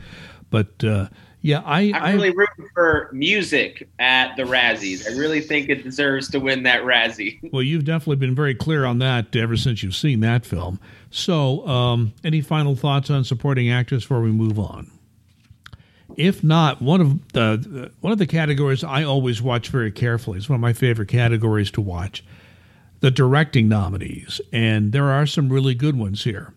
But 0.50 0.82
uh, 0.84 1.08
yeah, 1.40 1.62
I, 1.64 1.92
I'm 1.94 2.16
really 2.16 2.30
rooting 2.30 2.68
for 2.74 3.11
music 3.12 3.88
at 3.98 4.37
the 4.37 4.42
Razzies. 4.42 5.11
I 5.11 5.16
really 5.16 5.40
think 5.40 5.68
it 5.68 5.84
deserves 5.84 6.28
to 6.30 6.40
win 6.40 6.64
that 6.64 6.82
Razzie. 6.82 7.38
Well, 7.52 7.62
you've 7.62 7.84
definitely 7.84 8.16
been 8.16 8.34
very 8.34 8.54
clear 8.54 8.84
on 8.84 8.98
that 8.98 9.34
ever 9.34 9.56
since 9.56 9.82
you've 9.82 9.96
seen 9.96 10.20
that 10.20 10.44
film. 10.44 10.78
So, 11.11 11.66
um, 11.66 12.12
any 12.24 12.40
final 12.40 12.76
thoughts 12.76 13.08
on 13.08 13.24
supporting 13.24 13.70
actors 13.70 14.04
before 14.04 14.20
we 14.20 14.30
move 14.30 14.58
on? 14.58 14.90
If 16.18 16.42
not, 16.42 16.83
one 16.83 17.00
of 17.00 17.33
the 17.33 17.92
one 18.00 18.12
of 18.12 18.18
the 18.18 18.26
categories 18.26 18.83
I 18.83 19.04
always 19.04 19.40
watch 19.40 19.68
very 19.68 19.92
carefully 19.92 20.38
is 20.38 20.48
one 20.48 20.57
of 20.57 20.61
my 20.61 20.72
favorite 20.72 21.09
categories 21.09 21.70
to 21.70 21.81
watch. 21.81 22.24
The 22.98 23.12
directing 23.12 23.68
nominees, 23.68 24.40
and 24.52 24.90
there 24.90 25.11
are 25.12 25.26
some 25.26 25.48
really 25.48 25.76
good 25.76 25.96
ones 25.96 26.24
here. 26.24 26.52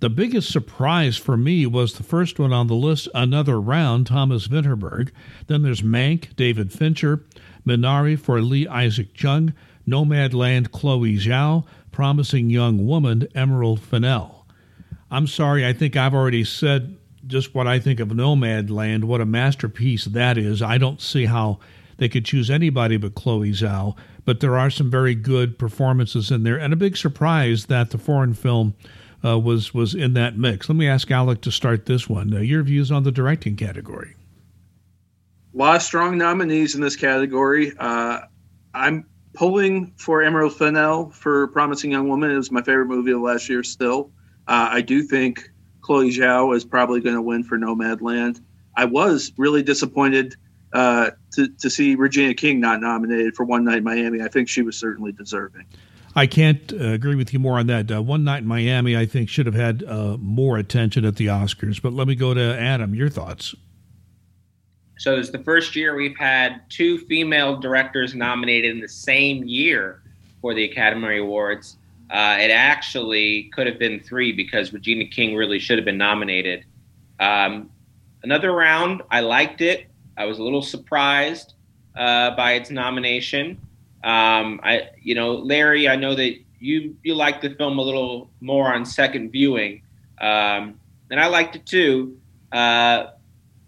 The 0.00 0.10
biggest 0.10 0.52
surprise 0.52 1.16
for 1.16 1.38
me 1.38 1.64
was 1.64 1.94
the 1.94 2.02
first 2.02 2.38
one 2.38 2.52
on 2.52 2.66
the 2.66 2.74
list, 2.74 3.08
Another 3.14 3.58
Round, 3.58 4.06
Thomas 4.06 4.46
Vinterberg. 4.48 5.10
Then 5.46 5.62
there's 5.62 5.80
Mank, 5.80 6.36
David 6.36 6.70
Fincher, 6.70 7.24
Minari 7.66 8.18
for 8.18 8.42
Lee 8.42 8.68
Isaac 8.68 9.14
Chung, 9.14 9.54
Nomadland, 9.88 10.70
Chloe 10.72 11.16
Zhao, 11.16 11.64
Promising 11.90 12.50
Young 12.50 12.86
Woman, 12.86 13.26
Emerald 13.34 13.80
Fennell. 13.80 14.44
I'm 15.10 15.26
sorry, 15.26 15.66
I 15.66 15.72
think 15.72 15.96
I've 15.96 16.12
already 16.12 16.44
said 16.44 16.95
just 17.26 17.54
what 17.54 17.66
I 17.66 17.78
think 17.78 18.00
of 18.00 18.08
Nomadland, 18.08 19.04
what 19.04 19.20
a 19.20 19.26
masterpiece 19.26 20.04
that 20.06 20.38
is. 20.38 20.62
I 20.62 20.78
don't 20.78 21.00
see 21.00 21.26
how 21.26 21.58
they 21.98 22.08
could 22.08 22.24
choose 22.24 22.50
anybody 22.50 22.96
but 22.96 23.14
Chloe 23.14 23.50
Zhao, 23.50 23.96
but 24.24 24.40
there 24.40 24.58
are 24.58 24.70
some 24.70 24.90
very 24.90 25.14
good 25.14 25.58
performances 25.58 26.30
in 26.30 26.42
there, 26.42 26.58
and 26.58 26.72
a 26.72 26.76
big 26.76 26.96
surprise 26.96 27.66
that 27.66 27.90
the 27.90 27.98
foreign 27.98 28.34
film 28.34 28.74
uh, 29.24 29.38
was 29.38 29.72
was 29.72 29.94
in 29.94 30.14
that 30.14 30.36
mix. 30.36 30.68
Let 30.68 30.76
me 30.76 30.88
ask 30.88 31.10
Alec 31.10 31.40
to 31.42 31.50
start 31.50 31.86
this 31.86 32.08
one. 32.08 32.32
Uh, 32.34 32.40
your 32.40 32.62
views 32.62 32.90
on 32.90 33.02
the 33.02 33.12
directing 33.12 33.56
category? 33.56 34.14
A 35.54 35.56
lot 35.56 35.76
of 35.76 35.82
strong 35.82 36.18
nominees 36.18 36.74
in 36.74 36.80
this 36.80 36.96
category. 36.96 37.72
Uh, 37.78 38.20
I'm 38.74 39.06
pulling 39.32 39.92
for 39.96 40.22
Emerald 40.22 40.56
Fennell 40.56 41.10
for 41.10 41.48
Promising 41.48 41.92
Young 41.92 42.08
Woman. 42.08 42.30
It 42.30 42.36
was 42.36 42.50
my 42.50 42.62
favorite 42.62 42.86
movie 42.86 43.12
of 43.12 43.20
last 43.20 43.48
year. 43.48 43.62
Still, 43.62 44.10
uh, 44.48 44.68
I 44.70 44.82
do 44.82 45.02
think 45.02 45.50
Chloe 45.86 46.10
Zhao 46.10 46.54
is 46.56 46.64
probably 46.64 47.00
going 47.00 47.14
to 47.14 47.22
win 47.22 47.44
for 47.44 47.56
Nomadland. 47.56 48.40
I 48.76 48.86
was 48.86 49.32
really 49.36 49.62
disappointed 49.62 50.34
uh, 50.72 51.12
to, 51.34 51.48
to 51.60 51.70
see 51.70 51.94
Regina 51.94 52.34
King 52.34 52.58
not 52.58 52.80
nominated 52.80 53.36
for 53.36 53.44
One 53.44 53.64
Night 53.64 53.78
in 53.78 53.84
Miami. 53.84 54.20
I 54.20 54.26
think 54.26 54.48
she 54.48 54.62
was 54.62 54.76
certainly 54.76 55.12
deserving. 55.12 55.64
I 56.16 56.26
can't 56.26 56.72
uh, 56.72 56.88
agree 56.88 57.14
with 57.14 57.32
you 57.32 57.38
more 57.38 57.60
on 57.60 57.68
that. 57.68 57.88
Uh, 57.88 58.02
One 58.02 58.24
Night 58.24 58.38
in 58.42 58.48
Miami, 58.48 58.96
I 58.96 59.06
think, 59.06 59.28
should 59.28 59.46
have 59.46 59.54
had 59.54 59.84
uh, 59.84 60.16
more 60.18 60.58
attention 60.58 61.04
at 61.04 61.16
the 61.16 61.26
Oscars. 61.26 61.80
But 61.80 61.92
let 61.92 62.08
me 62.08 62.16
go 62.16 62.34
to 62.34 62.58
Adam. 62.58 62.92
Your 62.92 63.08
thoughts? 63.08 63.54
So 64.98 65.16
it's 65.16 65.30
the 65.30 65.38
first 65.44 65.76
year 65.76 65.94
we've 65.94 66.18
had 66.18 66.62
two 66.68 66.98
female 66.98 67.58
directors 67.58 68.12
nominated 68.12 68.72
in 68.72 68.80
the 68.80 68.88
same 68.88 69.44
year 69.44 70.02
for 70.40 70.52
the 70.52 70.64
Academy 70.64 71.18
Awards. 71.18 71.76
Uh, 72.10 72.36
it 72.40 72.50
actually 72.50 73.50
could 73.54 73.66
have 73.66 73.78
been 73.78 74.00
three 74.00 74.32
because 74.32 74.72
Regina 74.72 75.06
King 75.06 75.34
really 75.34 75.58
should 75.58 75.78
have 75.78 75.84
been 75.84 75.98
nominated. 75.98 76.64
Um, 77.18 77.70
another 78.22 78.52
round, 78.52 79.02
I 79.10 79.20
liked 79.20 79.60
it. 79.60 79.86
I 80.16 80.24
was 80.24 80.38
a 80.38 80.42
little 80.42 80.62
surprised 80.62 81.54
uh, 81.96 82.36
by 82.36 82.52
its 82.52 82.70
nomination. 82.70 83.58
Um, 84.04 84.60
I, 84.62 84.90
you 85.00 85.14
know, 85.14 85.34
Larry, 85.34 85.88
I 85.88 85.96
know 85.96 86.14
that 86.14 86.36
you 86.60 86.96
you 87.02 87.14
liked 87.14 87.42
the 87.42 87.50
film 87.50 87.78
a 87.78 87.82
little 87.82 88.30
more 88.40 88.72
on 88.72 88.84
second 88.86 89.30
viewing, 89.30 89.82
um, 90.20 90.78
and 91.10 91.18
I 91.18 91.26
liked 91.26 91.56
it 91.56 91.66
too. 91.66 92.18
Uh, 92.52 93.08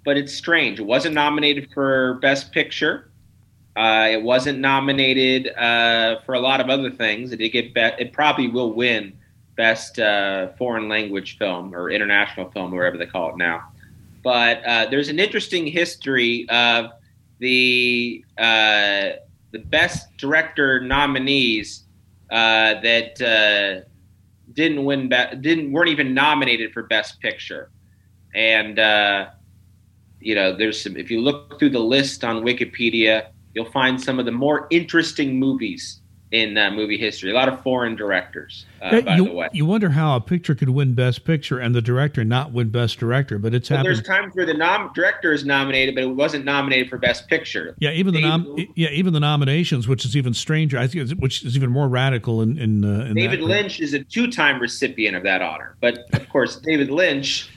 but 0.04 0.16
it's 0.16 0.32
strange. 0.32 0.80
It 0.80 0.86
wasn't 0.86 1.14
nominated 1.14 1.70
for 1.74 2.14
Best 2.22 2.52
Picture. 2.52 3.07
Uh, 3.78 4.08
it 4.10 4.20
wasn't 4.20 4.58
nominated 4.58 5.54
uh, 5.56 6.20
for 6.26 6.34
a 6.34 6.40
lot 6.40 6.60
of 6.60 6.68
other 6.68 6.90
things. 6.90 7.30
It 7.30 7.36
did 7.36 7.50
get 7.50 7.72
be- 7.74 8.02
it 8.02 8.12
probably 8.12 8.48
will 8.48 8.72
win 8.72 9.16
best 9.54 10.00
uh, 10.00 10.48
foreign 10.58 10.88
language 10.88 11.38
film 11.38 11.72
or 11.72 11.88
international 11.88 12.50
film, 12.50 12.72
wherever 12.72 12.96
they 12.98 13.06
call 13.06 13.30
it 13.30 13.36
now. 13.36 13.70
But 14.24 14.64
uh, 14.64 14.86
there's 14.90 15.08
an 15.10 15.20
interesting 15.20 15.64
history 15.64 16.48
of 16.48 16.90
the 17.38 18.24
uh, 18.36 19.10
the 19.52 19.60
best 19.66 20.08
director 20.16 20.80
nominees 20.80 21.84
uh, 22.30 22.80
that 22.80 23.84
didn't 24.54 24.84
win, 24.86 25.08
be- 25.08 25.36
didn't 25.40 25.70
weren't 25.70 25.90
even 25.90 26.14
nominated 26.14 26.72
for 26.72 26.82
Best 26.82 27.20
Picture, 27.20 27.70
and 28.34 28.76
you 30.18 30.34
know, 30.34 30.56
there's 30.56 30.82
some. 30.82 30.96
If 30.96 31.12
you 31.12 31.20
look 31.20 31.60
through 31.60 31.70
the 31.70 31.78
list 31.78 32.24
on 32.24 32.42
Wikipedia, 32.42 33.28
you'll 33.54 33.70
find 33.70 34.00
some 34.00 34.18
of 34.18 34.24
the 34.26 34.32
more 34.32 34.66
interesting 34.70 35.38
movies 35.38 36.00
in 36.30 36.58
uh, 36.58 36.70
movie 36.70 36.98
history. 36.98 37.30
A 37.30 37.34
lot 37.34 37.48
of 37.48 37.62
foreign 37.62 37.96
directors, 37.96 38.66
uh, 38.82 39.00
by 39.00 39.16
you, 39.16 39.24
the 39.24 39.32
way. 39.32 39.48
You 39.54 39.64
wonder 39.64 39.88
how 39.88 40.14
a 40.14 40.20
picture 40.20 40.54
could 40.54 40.68
win 40.68 40.92
Best 40.92 41.24
Picture 41.24 41.58
and 41.58 41.74
the 41.74 41.80
director 41.80 42.22
not 42.22 42.52
win 42.52 42.68
Best 42.68 42.98
Director, 42.98 43.38
but 43.38 43.54
it's 43.54 43.70
But 43.70 43.76
happened. 43.76 43.96
there's 43.96 44.06
times 44.06 44.34
where 44.34 44.44
the 44.44 44.52
nom- 44.52 44.90
director 44.94 45.32
is 45.32 45.46
nominated, 45.46 45.94
but 45.94 46.04
it 46.04 46.10
wasn't 46.14 46.44
nominated 46.44 46.90
for 46.90 46.98
Best 46.98 47.28
Picture. 47.28 47.74
Yeah, 47.78 47.92
even 47.92 48.12
the 48.12 48.20
nom- 48.20 48.56
yeah, 48.76 48.90
even 48.90 49.14
the 49.14 49.20
nominations, 49.20 49.88
which 49.88 50.04
is 50.04 50.18
even 50.18 50.34
stranger. 50.34 50.78
I 50.78 50.86
think, 50.86 51.10
which 51.18 51.44
is 51.46 51.56
even 51.56 51.70
more 51.70 51.88
radical 51.88 52.42
in 52.42 52.58
in, 52.58 52.84
uh, 52.84 53.06
in 53.06 53.14
David. 53.14 53.40
Lynch 53.40 53.80
is 53.80 53.94
a 53.94 54.04
two-time 54.04 54.60
recipient 54.60 55.16
of 55.16 55.22
that 55.22 55.40
honor, 55.40 55.76
but 55.80 56.00
of 56.12 56.28
course, 56.28 56.56
David 56.56 56.90
Lynch, 56.90 57.48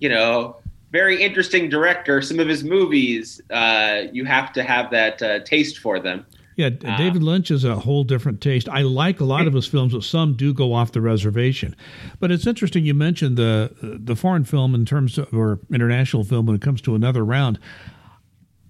you 0.00 0.08
know, 0.08 0.56
very 0.90 1.22
interesting 1.22 1.68
director. 1.68 2.22
Some 2.22 2.40
of 2.40 2.48
his 2.48 2.64
movies, 2.64 3.40
uh, 3.50 4.02
you 4.12 4.24
have 4.24 4.52
to 4.54 4.62
have 4.62 4.90
that 4.90 5.22
uh, 5.22 5.40
taste 5.40 5.78
for 5.78 6.00
them. 6.00 6.24
Yeah, 6.56 6.70
Uh, 6.84 6.96
David 6.96 7.22
Lynch 7.22 7.52
is 7.52 7.62
a 7.62 7.76
whole 7.76 8.02
different 8.02 8.40
taste. 8.40 8.68
I 8.68 8.82
like 8.82 9.20
a 9.20 9.24
lot 9.24 9.46
of 9.46 9.54
his 9.54 9.66
films, 9.66 9.92
but 9.92 10.02
some 10.02 10.34
do 10.34 10.52
go 10.52 10.72
off 10.72 10.90
the 10.90 11.00
reservation. 11.00 11.76
But 12.18 12.32
it's 12.32 12.48
interesting 12.48 12.84
you 12.84 12.94
mentioned 12.94 13.36
the 13.36 13.70
the 13.80 14.16
foreign 14.16 14.44
film 14.44 14.74
in 14.74 14.84
terms 14.84 15.18
of 15.18 15.32
or 15.32 15.60
international 15.72 16.24
film 16.24 16.46
when 16.46 16.56
it 16.56 16.62
comes 16.62 16.80
to 16.82 16.96
another 16.96 17.24
round. 17.24 17.60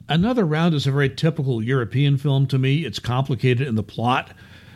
Another 0.07 0.45
round 0.45 0.75
is 0.75 0.87
a 0.87 0.93
very 0.93 1.09
typical 1.09 1.63
European 1.63 2.19
film 2.19 2.47
to 2.49 2.59
me. 2.59 2.85
It's 2.85 2.99
complicated 2.99 3.67
in 3.67 3.75
the 3.75 3.83
plot. 3.83 4.33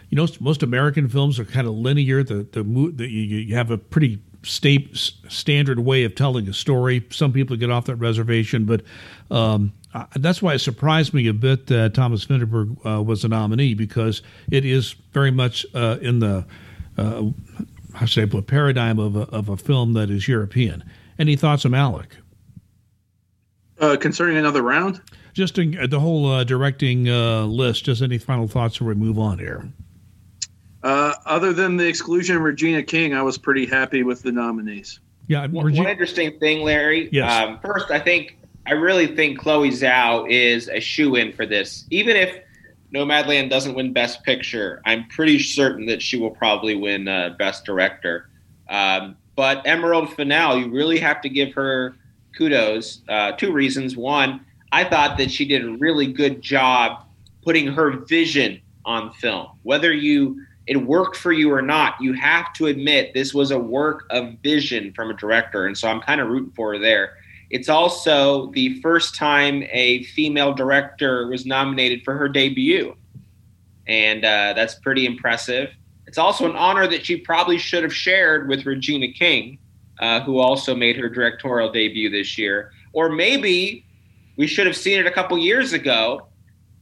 You 0.08 0.16
know, 0.16 0.26
most 0.40 0.62
American 0.62 1.08
films 1.08 1.38
are 1.38 1.44
kind 1.44 1.66
of 1.66 1.74
linear. 1.74 2.22
The 2.22 2.46
the, 2.50 2.62
the 2.62 3.10
you, 3.10 3.38
you 3.38 3.54
have 3.56 3.70
a 3.70 3.76
pretty 3.76 4.20
sta- 4.42 4.92
standard 4.94 5.78
way 5.80 6.04
of 6.04 6.14
telling 6.14 6.48
a 6.48 6.54
story. 6.54 7.04
Some 7.10 7.32
people 7.32 7.56
get 7.56 7.70
off 7.70 7.86
that 7.86 7.96
reservation, 7.96 8.64
but 8.64 8.82
um, 9.30 9.72
uh, 9.94 10.06
that's 10.16 10.40
why 10.40 10.54
it 10.54 10.60
surprised 10.60 11.12
me 11.14 11.26
a 11.28 11.34
bit 11.34 11.66
that 11.66 11.94
Thomas 11.94 12.24
Vinterberg 12.24 12.76
uh, 12.86 13.02
was 13.02 13.24
a 13.24 13.28
nominee 13.28 13.74
because 13.74 14.22
it 14.50 14.64
is 14.64 14.94
very 15.12 15.30
much 15.30 15.66
uh, 15.74 15.98
in 16.00 16.18
the 16.18 16.46
uh, 16.98 17.24
how 17.94 18.06
should 18.06 18.24
I 18.24 18.30
put 18.30 18.46
paradigm 18.46 18.98
of 18.98 19.16
a, 19.16 19.22
of 19.30 19.48
a 19.48 19.56
film 19.56 19.92
that 19.94 20.10
is 20.10 20.28
European. 20.28 20.84
Any 21.18 21.36
thoughts 21.36 21.64
on 21.64 21.74
Alec? 21.74 22.16
Uh, 23.78 23.96
concerning 23.96 24.36
another 24.36 24.62
round, 24.62 25.00
Just 25.32 25.58
in, 25.58 25.76
uh, 25.78 25.86
the 25.86 26.00
whole 26.00 26.30
uh, 26.30 26.44
directing 26.44 27.08
uh, 27.08 27.44
list. 27.44 27.84
Just 27.84 28.00
any 28.00 28.18
final 28.18 28.46
thoughts 28.46 28.78
before 28.78 28.88
we 28.88 28.94
move 28.94 29.18
on 29.18 29.38
here? 29.38 29.68
Uh, 30.82 31.14
other 31.26 31.52
than 31.52 31.76
the 31.76 31.86
exclusion 31.86 32.36
of 32.36 32.42
Regina 32.42 32.82
King, 32.82 33.14
I 33.14 33.22
was 33.22 33.38
pretty 33.38 33.66
happy 33.66 34.02
with 34.02 34.22
the 34.22 34.32
nominees. 34.32 35.00
Yeah, 35.28 35.46
One, 35.46 35.66
Regi- 35.66 35.78
one 35.78 35.88
interesting 35.88 36.38
thing, 36.38 36.62
Larry. 36.62 37.08
Yes. 37.12 37.30
Um, 37.30 37.58
first, 37.60 37.90
I 37.90 37.98
think 38.00 38.38
I 38.66 38.72
really 38.72 39.06
think 39.14 39.38
Chloe 39.38 39.70
Zhao 39.70 40.28
is 40.30 40.68
a 40.68 40.80
shoe 40.80 41.16
in 41.16 41.32
for 41.32 41.46
this. 41.46 41.86
Even 41.90 42.16
if 42.16 42.36
Nomadland 42.94 43.48
doesn't 43.50 43.74
win 43.74 43.92
Best 43.92 44.22
Picture, 44.24 44.82
I'm 44.84 45.06
pretty 45.08 45.38
certain 45.38 45.86
that 45.86 46.02
she 46.02 46.18
will 46.18 46.30
probably 46.30 46.74
win 46.74 47.08
uh, 47.08 47.34
Best 47.38 47.64
Director. 47.64 48.28
Um, 48.68 49.16
but 49.34 49.62
Emerald 49.66 50.12
Fennell, 50.14 50.58
you 50.58 50.70
really 50.70 50.98
have 50.98 51.20
to 51.22 51.28
give 51.28 51.52
her 51.54 51.96
kudos. 52.36 53.00
Uh, 53.08 53.32
two 53.32 53.52
reasons. 53.52 53.96
One, 53.96 54.44
I 54.72 54.84
thought 54.84 55.18
that 55.18 55.30
she 55.30 55.44
did 55.44 55.64
a 55.64 55.70
really 55.72 56.12
good 56.12 56.42
job 56.42 57.04
putting 57.44 57.66
her 57.68 57.90
vision 58.06 58.60
on 58.84 59.12
film. 59.14 59.48
Whether 59.62 59.92
you 59.92 60.44
it 60.66 60.76
worked 60.76 61.16
for 61.16 61.32
you 61.32 61.52
or 61.52 61.62
not, 61.62 62.00
you 62.00 62.12
have 62.12 62.52
to 62.54 62.66
admit 62.66 63.14
this 63.14 63.34
was 63.34 63.50
a 63.50 63.58
work 63.58 64.04
of 64.10 64.34
vision 64.42 64.92
from 64.94 65.10
a 65.10 65.14
director, 65.14 65.66
and 65.66 65.76
so 65.76 65.88
I'm 65.88 66.00
kind 66.00 66.20
of 66.20 66.28
rooting 66.28 66.52
for 66.52 66.72
her 66.72 66.78
there. 66.78 67.14
It's 67.50 67.68
also 67.68 68.50
the 68.52 68.80
first 68.80 69.14
time 69.14 69.64
a 69.70 70.04
female 70.04 70.54
director 70.54 71.26
was 71.26 71.44
nominated 71.44 72.02
for 72.04 72.16
her 72.16 72.28
debut, 72.28 72.96
and 73.86 74.24
uh, 74.24 74.52
that's 74.54 74.76
pretty 74.76 75.04
impressive. 75.04 75.70
It's 76.06 76.18
also 76.18 76.48
an 76.48 76.56
honor 76.56 76.86
that 76.86 77.04
she 77.04 77.16
probably 77.16 77.58
should 77.58 77.82
have 77.82 77.94
shared 77.94 78.48
with 78.48 78.64
Regina 78.64 79.08
King, 79.12 79.58
uh, 80.00 80.20
who 80.20 80.38
also 80.38 80.74
made 80.74 80.96
her 80.96 81.08
directorial 81.08 81.70
debut 81.72 82.10
this 82.10 82.38
year. 82.38 82.72
Or 82.92 83.08
maybe 83.08 83.84
we 84.36 84.46
should 84.46 84.66
have 84.66 84.76
seen 84.76 84.98
it 84.98 85.06
a 85.06 85.10
couple 85.10 85.36
years 85.38 85.72
ago 85.72 86.28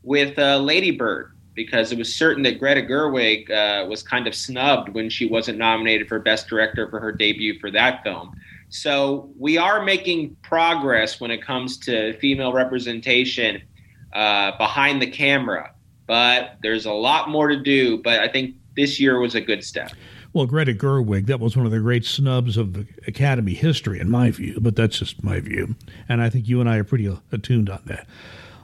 with 0.03 0.39
uh, 0.39 0.59
Lady 0.59 0.91
Bird, 0.91 1.33
because 1.65 1.93
it 1.93 1.99
was 1.99 2.15
certain 2.15 2.43
that 2.43 2.59
Greta 2.59 2.81
Gerwig 2.81 3.51
uh, 3.51 3.87
was 3.87 4.03
kind 4.03 4.27
of 4.27 4.35
snubbed 4.35 4.89
when 4.89 5.11
she 5.11 5.27
wasn't 5.27 5.59
nominated 5.59 6.09
for 6.09 6.19
Best 6.19 6.49
Director 6.49 6.89
for 6.89 6.99
her 6.99 7.13
debut 7.13 7.59
for 7.59 7.71
that 7.71 8.03
film. 8.03 8.35
So 8.71 9.29
we 9.39 9.59
are 9.59 9.85
making 9.85 10.37
progress 10.41 11.21
when 11.21 11.31
it 11.31 11.43
comes 11.45 11.77
to 11.81 12.15
female 12.15 12.55
representation 12.55 13.61
uh, 14.15 14.57
behind 14.57 15.03
the 15.03 15.07
camera, 15.07 15.75
but 16.07 16.57
there's 16.63 16.87
a 16.87 16.93
lot 16.93 17.29
more 17.29 17.49
to 17.49 17.61
do. 17.63 17.99
But 18.03 18.21
I 18.21 18.29
think 18.29 18.55
this 18.75 18.99
year 18.99 19.21
was 19.21 19.35
a 19.35 19.41
good 19.43 19.63
step. 19.63 19.93
Well, 20.33 20.47
Greta 20.47 20.73
Gerwig, 20.73 21.27
that 21.27 21.41
was 21.41 21.59
one 21.59 21.67
of 21.67 21.73
the 21.73 21.81
great 21.81 22.07
snubs 22.07 22.57
of 22.57 22.87
Academy 23.07 23.53
history, 23.53 24.01
in 24.01 24.09
my 24.09 24.31
view, 24.31 24.59
but 24.63 24.77
that's 24.77 24.99
just 24.99 25.23
my 25.23 25.41
view. 25.41 25.75
And 26.09 26.23
I 26.23 26.31
think 26.31 26.49
you 26.49 26.59
and 26.61 26.71
I 26.71 26.79
are 26.79 26.85
pretty 26.85 27.15
attuned 27.33 27.69
on 27.69 27.83
that. 27.85 28.07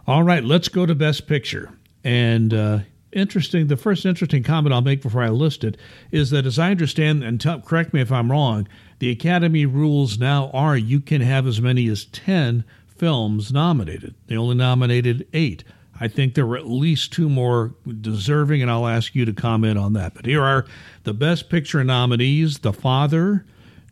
All 0.07 0.23
right, 0.23 0.43
let's 0.43 0.69
go 0.69 0.87
to 0.87 0.95
Best 0.95 1.27
Picture. 1.27 1.73
And 2.07 2.55
uh, 2.55 2.79
interesting, 3.11 3.66
the 3.66 3.77
first 3.77 4.07
interesting 4.07 4.45
comment 4.45 4.73
I'll 4.73 4.81
make 4.81 5.03
before 5.03 5.25
I 5.25 5.31
list 5.31 5.64
it 5.64 5.77
is 6.12 6.31
that, 6.31 6.47
as 6.47 6.57
I 6.57 6.71
understand, 6.71 7.25
and 7.25 7.40
tell, 7.40 7.61
correct 7.61 7.92
me 7.92 8.01
if 8.01 8.12
I'm 8.12 8.31
wrong, 8.31 8.69
the 9.01 9.11
Academy 9.11 9.66
rules 9.66 10.16
now 10.16 10.49
are 10.53 10.77
you 10.77 11.01
can 11.01 11.21
have 11.21 11.49
as 11.49 11.61
many 11.61 11.88
as 11.88 12.05
10 12.05 12.62
films 12.87 13.53
nominated. 13.53 14.14
They 14.29 14.37
only 14.37 14.55
nominated 14.55 15.27
eight. 15.33 15.64
I 15.99 16.07
think 16.07 16.35
there 16.35 16.47
were 16.47 16.57
at 16.57 16.69
least 16.69 17.12
two 17.12 17.29
more 17.29 17.75
deserving, 18.01 18.62
and 18.62 18.71
I'll 18.71 18.87
ask 18.87 19.16
you 19.16 19.25
to 19.25 19.33
comment 19.33 19.77
on 19.77 19.95
that. 19.95 20.14
But 20.14 20.27
here 20.27 20.45
are 20.45 20.64
the 21.03 21.12
Best 21.12 21.51
Picture 21.51 21.83
nominees 21.83 22.61
The 22.61 22.73
Father, 22.73 23.45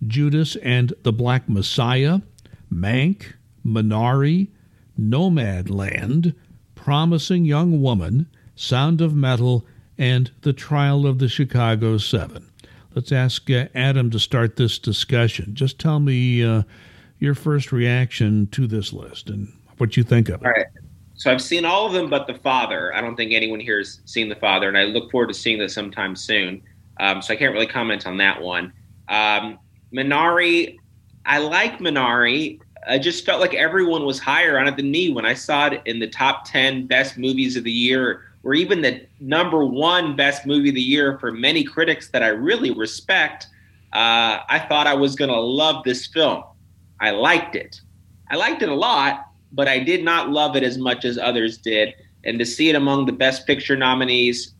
Judas 0.06 0.54
and 0.54 0.94
the 1.02 1.12
Black 1.12 1.48
Messiah, 1.48 2.20
Mank, 2.72 3.32
Minari, 3.66 4.50
Nomadland, 4.96 6.36
Promising 6.84 7.46
Young 7.46 7.80
Woman, 7.80 8.26
Sound 8.56 9.00
of 9.00 9.14
Metal, 9.14 9.64
and 9.96 10.30
The 10.42 10.52
Trial 10.52 11.06
of 11.06 11.18
the 11.18 11.30
Chicago 11.30 11.96
Seven. 11.96 12.46
Let's 12.94 13.10
ask 13.10 13.50
uh, 13.50 13.68
Adam 13.74 14.10
to 14.10 14.18
start 14.18 14.56
this 14.56 14.78
discussion. 14.78 15.54
Just 15.54 15.78
tell 15.78 15.98
me 15.98 16.44
uh, 16.44 16.64
your 17.20 17.34
first 17.34 17.72
reaction 17.72 18.48
to 18.48 18.66
this 18.66 18.92
list 18.92 19.30
and 19.30 19.50
what 19.78 19.96
you 19.96 20.02
think 20.02 20.28
of 20.28 20.42
it. 20.42 20.44
All 20.44 20.52
right. 20.52 20.66
So 21.14 21.32
I've 21.32 21.40
seen 21.40 21.64
all 21.64 21.86
of 21.86 21.94
them 21.94 22.10
but 22.10 22.26
The 22.26 22.34
Father. 22.34 22.94
I 22.94 23.00
don't 23.00 23.16
think 23.16 23.32
anyone 23.32 23.60
here 23.60 23.78
has 23.78 24.00
seen 24.04 24.28
The 24.28 24.36
Father, 24.36 24.68
and 24.68 24.76
I 24.76 24.82
look 24.82 25.10
forward 25.10 25.28
to 25.28 25.34
seeing 25.34 25.58
this 25.58 25.72
sometime 25.72 26.14
soon. 26.14 26.60
Um, 27.00 27.22
so 27.22 27.32
I 27.32 27.36
can't 27.38 27.54
really 27.54 27.66
comment 27.66 28.06
on 28.06 28.18
that 28.18 28.42
one. 28.42 28.74
Um, 29.08 29.58
Minari, 29.90 30.76
I 31.24 31.38
like 31.38 31.78
Minari. 31.78 32.60
I 32.88 32.98
just 32.98 33.24
felt 33.24 33.40
like 33.40 33.54
everyone 33.54 34.04
was 34.04 34.18
higher 34.18 34.58
on 34.58 34.68
it 34.68 34.76
than 34.76 34.90
me 34.90 35.10
when 35.10 35.24
I 35.24 35.34
saw 35.34 35.66
it 35.66 35.82
in 35.86 35.98
the 35.98 36.06
top 36.06 36.44
10 36.44 36.86
best 36.86 37.16
movies 37.16 37.56
of 37.56 37.64
the 37.64 37.72
year, 37.72 38.22
or 38.42 38.54
even 38.54 38.82
the 38.82 39.06
number 39.20 39.64
one 39.64 40.16
best 40.16 40.46
movie 40.46 40.68
of 40.68 40.74
the 40.74 40.82
year 40.82 41.18
for 41.18 41.32
many 41.32 41.64
critics 41.64 42.10
that 42.10 42.22
I 42.22 42.28
really 42.28 42.70
respect. 42.70 43.46
Uh, 43.92 44.40
I 44.48 44.64
thought 44.68 44.86
I 44.86 44.94
was 44.94 45.14
going 45.16 45.30
to 45.30 45.40
love 45.40 45.84
this 45.84 46.06
film. 46.06 46.44
I 47.00 47.10
liked 47.10 47.56
it. 47.56 47.80
I 48.30 48.36
liked 48.36 48.62
it 48.62 48.68
a 48.68 48.74
lot, 48.74 49.28
but 49.52 49.68
I 49.68 49.78
did 49.78 50.04
not 50.04 50.30
love 50.30 50.56
it 50.56 50.62
as 50.62 50.76
much 50.76 51.04
as 51.04 51.16
others 51.16 51.58
did. 51.58 51.94
And 52.24 52.38
to 52.38 52.46
see 52.46 52.68
it 52.68 52.76
among 52.76 53.06
the 53.06 53.12
Best 53.12 53.46
Picture 53.46 53.76
nominees, 53.76 54.54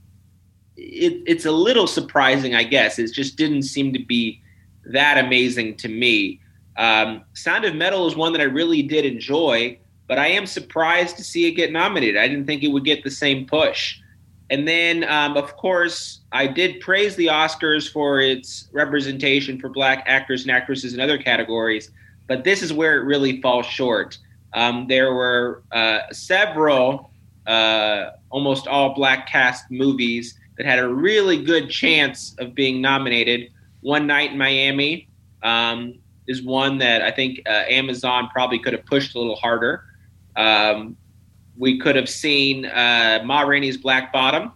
it, 0.77 1.23
it's 1.27 1.47
a 1.47 1.53
little 1.53 1.87
surprising, 1.87 2.55
I 2.55 2.65
guess. 2.65 2.99
It 2.99 3.13
just 3.13 3.37
didn't 3.37 3.63
seem 3.63 3.93
to 3.93 3.99
be 3.99 4.43
that 4.87 5.19
amazing 5.19 5.77
to 5.79 5.89
me. 5.89 6.41
Um, 6.77 7.25
Sound 7.35 7.65
of 7.65 7.75
Metal 7.75 8.07
is 8.07 8.17
one 8.17 8.33
that 8.33 8.41
I 8.41 8.45
really 8.45 8.83
did 8.83 9.05
enjoy, 9.05 9.79
but 10.09 10.19
I 10.19 10.29
am 10.29 10.47
surprised 10.47 11.17
to 11.17 11.25
see 11.25 11.47
it 11.47 11.53
get 11.53 11.73
nominated. 11.73 12.17
I 12.17 12.29
didn't 12.29 12.47
think 12.47 12.63
it 12.63 12.69
would 12.69 12.85
get 12.85 13.05
the 13.05 13.11
same 13.11 13.47
push. 13.47 13.99
And 14.51 14.69
then, 14.69 15.05
um, 15.05 15.37
of 15.37 15.57
course, 15.57 16.21
I 16.33 16.47
did 16.47 16.81
praise 16.81 17.17
the 17.17 17.27
Oscars 17.27 17.91
for 17.91 18.21
its 18.21 18.69
representation 18.73 19.59
for 19.59 19.69
black 19.69 20.05
actors 20.07 20.43
and 20.43 20.51
actresses 20.51 20.93
in 20.95 21.01
other 21.01 21.17
categories, 21.17 21.91
but 22.27 22.45
this 22.45 22.63
is 22.63 22.73
where 22.73 23.01
it 23.01 23.05
really 23.05 23.41
falls 23.41 23.67
short. 23.67 24.19
Um, 24.53 24.87
there 24.87 25.15
were 25.15 25.63
uh, 25.73 26.01
several, 26.13 27.11
uh, 27.47 28.11
almost 28.31 28.67
all 28.67 28.95
black 28.95 29.29
cast 29.29 29.71
movies 29.71 30.39
that 30.57 30.67
had 30.67 30.79
a 30.79 30.89
really 30.89 31.43
good 31.43 31.71
chance 31.71 32.37
of 32.39 32.55
being 32.55 32.81
nominated. 32.81 33.51
One 33.81 34.07
Night 34.07 34.33
in 34.33 34.39
Miami 34.39 35.09
um, 35.43 35.95
is 36.27 36.43
one 36.43 36.79
that 36.79 37.03
I 37.03 37.11
think 37.11 37.43
uh, 37.47 37.65
Amazon 37.69 38.29
probably 38.33 38.59
could 38.59 38.73
have 38.73 38.85
pushed 38.87 39.15
a 39.15 39.19
little 39.19 39.37
harder. 39.37 39.85
Um, 40.37 40.97
we 41.57 41.79
could 41.79 41.97
have 41.97 42.09
seen 42.09 42.67
uh, 42.67 43.23
Ma 43.25 43.43
Rainey's 43.43 43.77
Black 43.77 44.13
Bottom, 44.13 44.53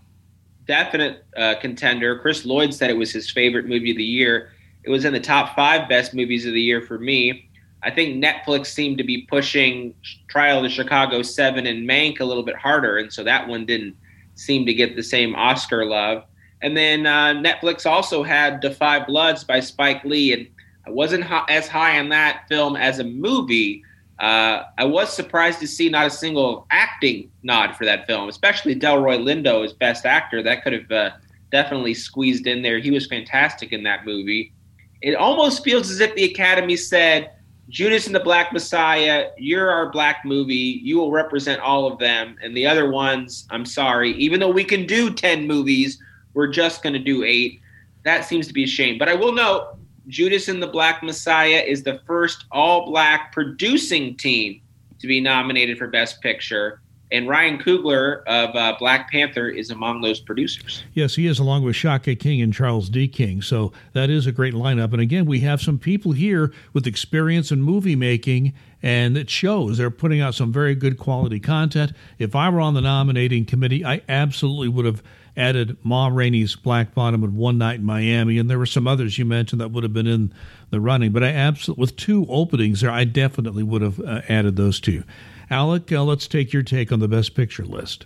definite 0.66 1.24
uh, 1.36 1.54
contender. 1.60 2.18
Chris 2.18 2.44
Lloyd 2.44 2.74
said 2.74 2.90
it 2.90 2.96
was 2.96 3.12
his 3.12 3.30
favorite 3.30 3.66
movie 3.66 3.92
of 3.92 3.96
the 3.96 4.04
year. 4.04 4.50
It 4.82 4.90
was 4.90 5.04
in 5.04 5.12
the 5.12 5.20
top 5.20 5.54
five 5.54 5.88
best 5.88 6.14
movies 6.14 6.46
of 6.46 6.52
the 6.52 6.60
year 6.60 6.80
for 6.80 6.98
me. 6.98 7.48
I 7.82 7.90
think 7.90 8.22
Netflix 8.22 8.66
seemed 8.66 8.98
to 8.98 9.04
be 9.04 9.22
pushing 9.22 9.94
Trial 10.28 10.58
of 10.58 10.64
the 10.64 10.68
Chicago 10.68 11.22
Seven 11.22 11.66
and 11.66 11.88
Mank 11.88 12.18
a 12.20 12.24
little 12.24 12.42
bit 12.42 12.56
harder, 12.56 12.98
and 12.98 13.12
so 13.12 13.22
that 13.22 13.46
one 13.46 13.66
didn't 13.66 13.96
seem 14.34 14.66
to 14.66 14.74
get 14.74 14.96
the 14.96 15.02
same 15.02 15.34
Oscar 15.36 15.84
love. 15.84 16.24
And 16.60 16.76
then 16.76 17.06
uh, 17.06 17.34
Netflix 17.34 17.86
also 17.86 18.24
had 18.24 18.64
5 18.76 19.06
Bloods 19.06 19.44
by 19.44 19.60
Spike 19.60 20.04
Lee, 20.04 20.32
and 20.32 20.48
I 20.88 20.90
wasn't 20.90 21.26
as 21.50 21.68
high 21.68 21.98
on 21.98 22.08
that 22.08 22.44
film 22.48 22.74
as 22.74 22.98
a 22.98 23.04
movie. 23.04 23.84
Uh, 24.18 24.64
I 24.78 24.86
was 24.86 25.12
surprised 25.12 25.60
to 25.60 25.66
see 25.66 25.90
not 25.90 26.06
a 26.06 26.10
single 26.10 26.66
acting 26.70 27.30
nod 27.42 27.76
for 27.76 27.84
that 27.84 28.06
film, 28.06 28.30
especially 28.30 28.74
Delroy 28.74 29.18
Lindo 29.18 29.62
as 29.64 29.74
Best 29.74 30.06
Actor. 30.06 30.42
That 30.42 30.64
could 30.64 30.72
have 30.72 30.90
uh, 30.90 31.10
definitely 31.52 31.92
squeezed 31.92 32.46
in 32.46 32.62
there. 32.62 32.78
He 32.78 32.90
was 32.90 33.06
fantastic 33.06 33.72
in 33.72 33.82
that 33.82 34.06
movie. 34.06 34.54
It 35.02 35.14
almost 35.14 35.62
feels 35.62 35.90
as 35.90 36.00
if 36.00 36.14
the 36.14 36.24
Academy 36.24 36.76
said, 36.76 37.32
Judas 37.68 38.06
and 38.06 38.14
the 38.14 38.20
Black 38.20 38.50
Messiah, 38.50 39.28
you're 39.36 39.70
our 39.70 39.90
black 39.90 40.24
movie. 40.24 40.80
You 40.82 40.96
will 40.96 41.10
represent 41.10 41.60
all 41.60 41.86
of 41.86 41.98
them. 41.98 42.38
And 42.42 42.56
the 42.56 42.66
other 42.66 42.90
ones, 42.90 43.46
I'm 43.50 43.66
sorry, 43.66 44.12
even 44.12 44.40
though 44.40 44.50
we 44.50 44.64
can 44.64 44.86
do 44.86 45.12
10 45.12 45.46
movies, 45.46 46.00
we're 46.32 46.46
just 46.46 46.82
going 46.82 46.94
to 46.94 46.98
do 46.98 47.24
eight. 47.24 47.60
That 48.04 48.24
seems 48.24 48.46
to 48.48 48.54
be 48.54 48.64
a 48.64 48.66
shame. 48.66 48.96
But 48.96 49.10
I 49.10 49.14
will 49.14 49.32
note 49.32 49.77
Judas 50.08 50.48
and 50.48 50.62
the 50.62 50.66
Black 50.66 51.02
Messiah 51.02 51.62
is 51.66 51.82
the 51.82 52.00
first 52.06 52.46
all 52.50 52.86
black 52.86 53.32
producing 53.32 54.16
team 54.16 54.60
to 54.98 55.06
be 55.06 55.20
nominated 55.20 55.78
for 55.78 55.86
Best 55.86 56.20
Picture. 56.20 56.80
And 57.10 57.26
Ryan 57.26 57.58
Coogler 57.58 58.22
of 58.26 58.54
uh, 58.54 58.76
Black 58.78 59.10
Panther 59.10 59.48
is 59.48 59.70
among 59.70 60.02
those 60.02 60.20
producers. 60.20 60.84
Yes, 60.92 61.14
he 61.14 61.26
is, 61.26 61.38
along 61.38 61.62
with 61.62 61.74
Shaka 61.74 62.14
King 62.14 62.42
and 62.42 62.52
Charles 62.52 62.90
D. 62.90 63.08
King. 63.08 63.40
So 63.40 63.72
that 63.94 64.10
is 64.10 64.26
a 64.26 64.32
great 64.32 64.52
lineup. 64.52 64.92
And 64.92 65.00
again, 65.00 65.24
we 65.24 65.40
have 65.40 65.62
some 65.62 65.78
people 65.78 66.12
here 66.12 66.52
with 66.74 66.86
experience 66.86 67.50
in 67.50 67.62
movie 67.62 67.96
making, 67.96 68.52
and 68.82 69.16
it 69.16 69.30
shows. 69.30 69.78
They're 69.78 69.90
putting 69.90 70.20
out 70.20 70.34
some 70.34 70.52
very 70.52 70.74
good 70.74 70.98
quality 70.98 71.40
content. 71.40 71.92
If 72.18 72.36
I 72.36 72.50
were 72.50 72.60
on 72.60 72.74
the 72.74 72.82
nominating 72.82 73.46
committee, 73.46 73.86
I 73.86 74.02
absolutely 74.06 74.68
would 74.68 74.84
have 74.84 75.02
added 75.38 75.76
Ma 75.84 76.08
Rainey's 76.08 76.56
Black 76.56 76.94
Bottom 76.94 77.22
and 77.24 77.36
One 77.36 77.56
Night 77.56 77.76
in 77.76 77.84
Miami, 77.84 78.38
and 78.38 78.50
there 78.50 78.58
were 78.58 78.66
some 78.66 78.86
others 78.86 79.16
you 79.16 79.24
mentioned 79.24 79.60
that 79.60 79.70
would 79.70 79.84
have 79.84 79.92
been 79.92 80.06
in 80.06 80.34
the 80.70 80.80
running. 80.80 81.12
But 81.12 81.22
I 81.22 81.28
absolutely, 81.28 81.80
with 81.80 81.96
two 81.96 82.26
openings 82.28 82.80
there, 82.80 82.90
I 82.90 83.04
definitely 83.04 83.62
would 83.62 83.80
have 83.80 84.00
uh, 84.00 84.22
added 84.28 84.56
those 84.56 84.80
two. 84.80 85.04
Alec, 85.50 85.90
uh, 85.92 86.02
let's 86.02 86.26
take 86.26 86.52
your 86.52 86.62
take 86.62 86.92
on 86.92 87.00
the 87.00 87.08
Best 87.08 87.34
Picture 87.34 87.64
list. 87.64 88.04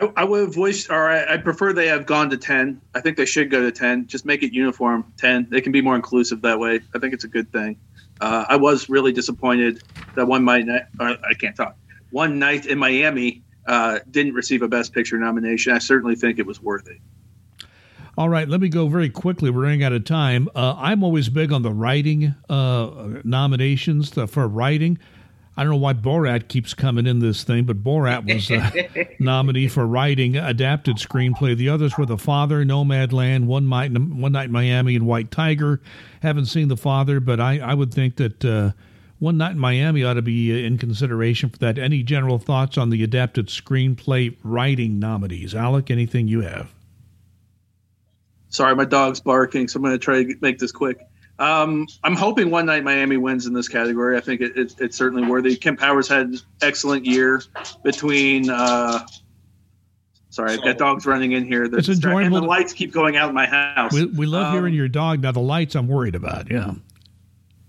I, 0.00 0.12
I 0.16 0.24
would 0.24 0.40
have 0.40 0.54
voiced, 0.54 0.90
or 0.90 1.08
I, 1.08 1.34
I, 1.34 1.36
prefer 1.38 1.72
they 1.72 1.86
have 1.86 2.04
gone 2.04 2.28
to 2.30 2.36
10. 2.36 2.80
I 2.94 3.00
think 3.00 3.16
they 3.16 3.24
should 3.24 3.50
go 3.50 3.62
to 3.62 3.72
10. 3.72 4.08
Just 4.08 4.26
make 4.26 4.42
it 4.42 4.52
uniform 4.52 5.10
10. 5.16 5.48
They 5.50 5.60
can 5.60 5.72
be 5.72 5.80
more 5.80 5.96
inclusive 5.96 6.42
that 6.42 6.58
way. 6.58 6.80
I 6.94 6.98
think 6.98 7.14
it's 7.14 7.24
a 7.24 7.28
good 7.28 7.50
thing. 7.52 7.78
Uh, 8.20 8.44
I 8.48 8.56
was 8.56 8.88
really 8.88 9.12
disappointed 9.12 9.82
that 10.14 10.26
one 10.26 10.44
night, 10.44 10.66
I 11.00 11.34
can't 11.38 11.54
talk, 11.54 11.76
one 12.10 12.38
night 12.38 12.66
in 12.66 12.78
Miami 12.78 13.42
uh, 13.66 14.00
didn't 14.10 14.34
receive 14.34 14.62
a 14.62 14.68
Best 14.68 14.92
Picture 14.92 15.18
nomination. 15.18 15.72
I 15.72 15.78
certainly 15.78 16.16
think 16.16 16.38
it 16.38 16.46
was 16.46 16.62
worth 16.62 16.88
it. 16.88 16.98
All 18.18 18.30
right, 18.30 18.48
let 18.48 18.62
me 18.62 18.70
go 18.70 18.88
very 18.88 19.10
quickly. 19.10 19.50
We're 19.50 19.64
running 19.64 19.84
out 19.84 19.92
of 19.92 20.04
time. 20.04 20.48
Uh, 20.54 20.74
I'm 20.78 21.04
always 21.04 21.28
big 21.28 21.52
on 21.52 21.60
the 21.62 21.72
writing 21.72 22.34
uh, 22.48 23.20
nominations 23.24 24.10
for 24.10 24.48
writing. 24.48 24.98
I 25.58 25.62
don't 25.62 25.72
know 25.72 25.78
why 25.78 25.94
Borat 25.94 26.48
keeps 26.48 26.74
coming 26.74 27.06
in 27.06 27.18
this 27.18 27.42
thing, 27.42 27.64
but 27.64 27.82
Borat 27.82 28.26
was 28.30 28.50
a 28.50 29.08
nominee 29.22 29.68
for 29.68 29.86
writing 29.86 30.36
adapted 30.36 30.96
screenplay. 30.96 31.56
The 31.56 31.70
others 31.70 31.96
were 31.96 32.04
The 32.04 32.18
Father, 32.18 32.62
Nomadland, 32.64 33.46
One 33.46 33.68
Night, 33.68 33.92
One 33.92 34.32
Night 34.32 34.46
in 34.46 34.52
Miami, 34.52 34.96
and 34.96 35.06
White 35.06 35.30
Tiger. 35.30 35.80
Haven't 36.20 36.46
seen 36.46 36.68
The 36.68 36.76
Father, 36.76 37.20
but 37.20 37.40
I, 37.40 37.58
I 37.58 37.72
would 37.72 37.92
think 37.92 38.16
that 38.16 38.44
uh, 38.44 38.72
One 39.18 39.38
Night 39.38 39.52
in 39.52 39.58
Miami 39.58 40.04
ought 40.04 40.14
to 40.14 40.22
be 40.22 40.52
uh, 40.52 40.66
in 40.66 40.78
consideration 40.78 41.48
for 41.48 41.58
that. 41.58 41.78
Any 41.78 42.02
general 42.02 42.38
thoughts 42.38 42.76
on 42.76 42.90
the 42.90 43.02
adapted 43.02 43.46
screenplay 43.46 44.36
writing 44.42 44.98
nominees? 44.98 45.54
Alec, 45.54 45.90
anything 45.90 46.28
you 46.28 46.42
have? 46.42 46.70
Sorry, 48.48 48.74
my 48.76 48.84
dog's 48.84 49.20
barking, 49.20 49.68
so 49.68 49.78
I'm 49.78 49.82
going 49.82 49.94
to 49.94 49.98
try 49.98 50.22
to 50.22 50.34
make 50.40 50.58
this 50.58 50.72
quick. 50.72 50.98
Um, 51.38 51.86
I'm 52.02 52.16
hoping 52.16 52.50
One 52.50 52.64
Night 52.64 52.84
Miami 52.84 53.16
wins 53.16 53.46
in 53.46 53.52
this 53.52 53.68
category. 53.68 54.16
I 54.16 54.20
think 54.20 54.40
it, 54.40 54.56
it, 54.56 54.74
it's 54.78 54.96
certainly 54.96 55.28
worthy. 55.28 55.56
Kemp 55.56 55.78
Powers 55.78 56.08
had 56.08 56.28
an 56.28 56.38
excellent 56.62 57.04
year 57.04 57.42
between. 57.84 58.48
Uh, 58.48 59.06
sorry, 60.30 60.52
I've 60.52 60.62
got 60.62 60.78
dogs 60.78 61.04
running 61.04 61.32
in 61.32 61.44
here. 61.44 61.64
It's 61.64 61.88
enjoyable. 61.88 62.20
And 62.20 62.34
the 62.34 62.40
lights 62.40 62.72
keep 62.72 62.92
going 62.92 63.16
out 63.16 63.28
in 63.28 63.34
my 63.34 63.46
house. 63.46 63.92
We, 63.92 64.06
we 64.06 64.26
love 64.26 64.46
um, 64.46 64.52
hearing 64.54 64.72
your 64.72 64.88
dog. 64.88 65.20
Now 65.20 65.32
the 65.32 65.40
lights, 65.40 65.74
I'm 65.74 65.88
worried 65.88 66.14
about. 66.14 66.50
Yeah. 66.50 66.72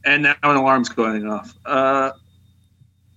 And 0.08 0.24
now 0.24 0.36
an 0.41 0.56
alarm's 0.56 0.88
going 0.88 1.28
off. 1.28 1.54
Uh, 1.65 2.12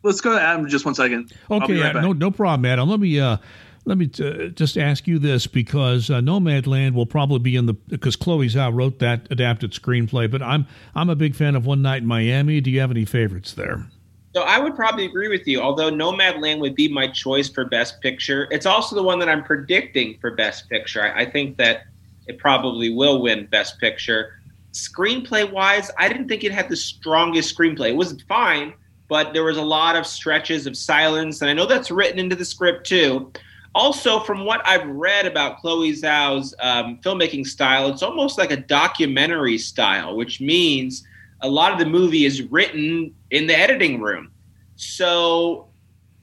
let's 0.02 0.20
go 0.20 0.34
to 0.34 0.40
Adam 0.40 0.68
just 0.68 0.84
one 0.84 0.94
second. 0.94 1.32
Okay, 1.50 1.80
right 1.80 1.94
no, 1.94 2.12
no 2.12 2.32
problem, 2.32 2.64
Adam. 2.66 2.88
Let 2.88 2.98
me 2.98 3.20
uh, 3.20 3.36
let 3.84 3.96
me 3.96 4.08
t- 4.08 4.26
uh, 4.26 4.48
just 4.48 4.76
ask 4.76 5.06
you 5.06 5.20
this 5.20 5.46
because 5.46 6.10
uh, 6.10 6.20
Nomadland 6.20 6.94
will 6.94 7.06
probably 7.06 7.38
be 7.38 7.54
in 7.54 7.66
the 7.66 7.74
because 7.74 8.16
Chloe 8.16 8.48
Zhao 8.48 8.74
wrote 8.74 8.98
that 8.98 9.28
adapted 9.30 9.72
screenplay. 9.72 10.28
But 10.28 10.42
I'm 10.42 10.66
I'm 10.96 11.08
a 11.08 11.16
big 11.16 11.36
fan 11.36 11.54
of 11.54 11.64
One 11.64 11.80
Night 11.80 12.02
in 12.02 12.08
Miami. 12.08 12.60
Do 12.60 12.70
you 12.70 12.80
have 12.80 12.90
any 12.90 13.04
favorites 13.04 13.54
there? 13.54 13.86
So 14.34 14.42
I 14.42 14.58
would 14.58 14.76
probably 14.76 15.06
agree 15.06 15.28
with 15.28 15.46
you. 15.46 15.60
Although 15.60 15.90
Nomadland 15.90 16.60
would 16.60 16.74
be 16.74 16.88
my 16.88 17.08
choice 17.08 17.48
for 17.48 17.64
Best 17.64 18.00
Picture, 18.00 18.48
it's 18.50 18.66
also 18.66 18.94
the 18.94 19.02
one 19.02 19.18
that 19.20 19.28
I'm 19.28 19.42
predicting 19.42 20.18
for 20.20 20.32
Best 20.32 20.68
Picture. 20.68 21.02
I, 21.02 21.22
I 21.22 21.30
think 21.30 21.56
that 21.56 21.84
it 22.26 22.38
probably 22.38 22.90
will 22.90 23.22
win 23.22 23.46
Best 23.46 23.78
Picture. 23.80 24.39
Screenplay 24.72 25.50
wise, 25.50 25.90
I 25.98 26.08
didn't 26.08 26.28
think 26.28 26.44
it 26.44 26.52
had 26.52 26.68
the 26.68 26.76
strongest 26.76 27.56
screenplay. 27.56 27.90
It 27.90 27.96
was 27.96 28.20
fine, 28.28 28.74
but 29.08 29.32
there 29.32 29.44
was 29.44 29.56
a 29.56 29.62
lot 29.62 29.96
of 29.96 30.06
stretches 30.06 30.66
of 30.66 30.76
silence, 30.76 31.40
and 31.40 31.50
I 31.50 31.54
know 31.54 31.66
that's 31.66 31.90
written 31.90 32.18
into 32.18 32.36
the 32.36 32.44
script 32.44 32.86
too. 32.86 33.32
Also, 33.74 34.20
from 34.20 34.44
what 34.44 34.66
I've 34.66 34.86
read 34.86 35.26
about 35.26 35.58
Chloe 35.58 35.92
Zhao's 35.92 36.54
um, 36.60 36.98
filmmaking 37.02 37.46
style, 37.46 37.88
it's 37.88 38.02
almost 38.02 38.36
like 38.36 38.50
a 38.50 38.56
documentary 38.56 39.58
style, 39.58 40.16
which 40.16 40.40
means 40.40 41.04
a 41.40 41.48
lot 41.48 41.72
of 41.72 41.78
the 41.78 41.86
movie 41.86 42.24
is 42.24 42.42
written 42.42 43.14
in 43.30 43.46
the 43.46 43.56
editing 43.56 44.00
room. 44.00 44.30
So 44.76 45.68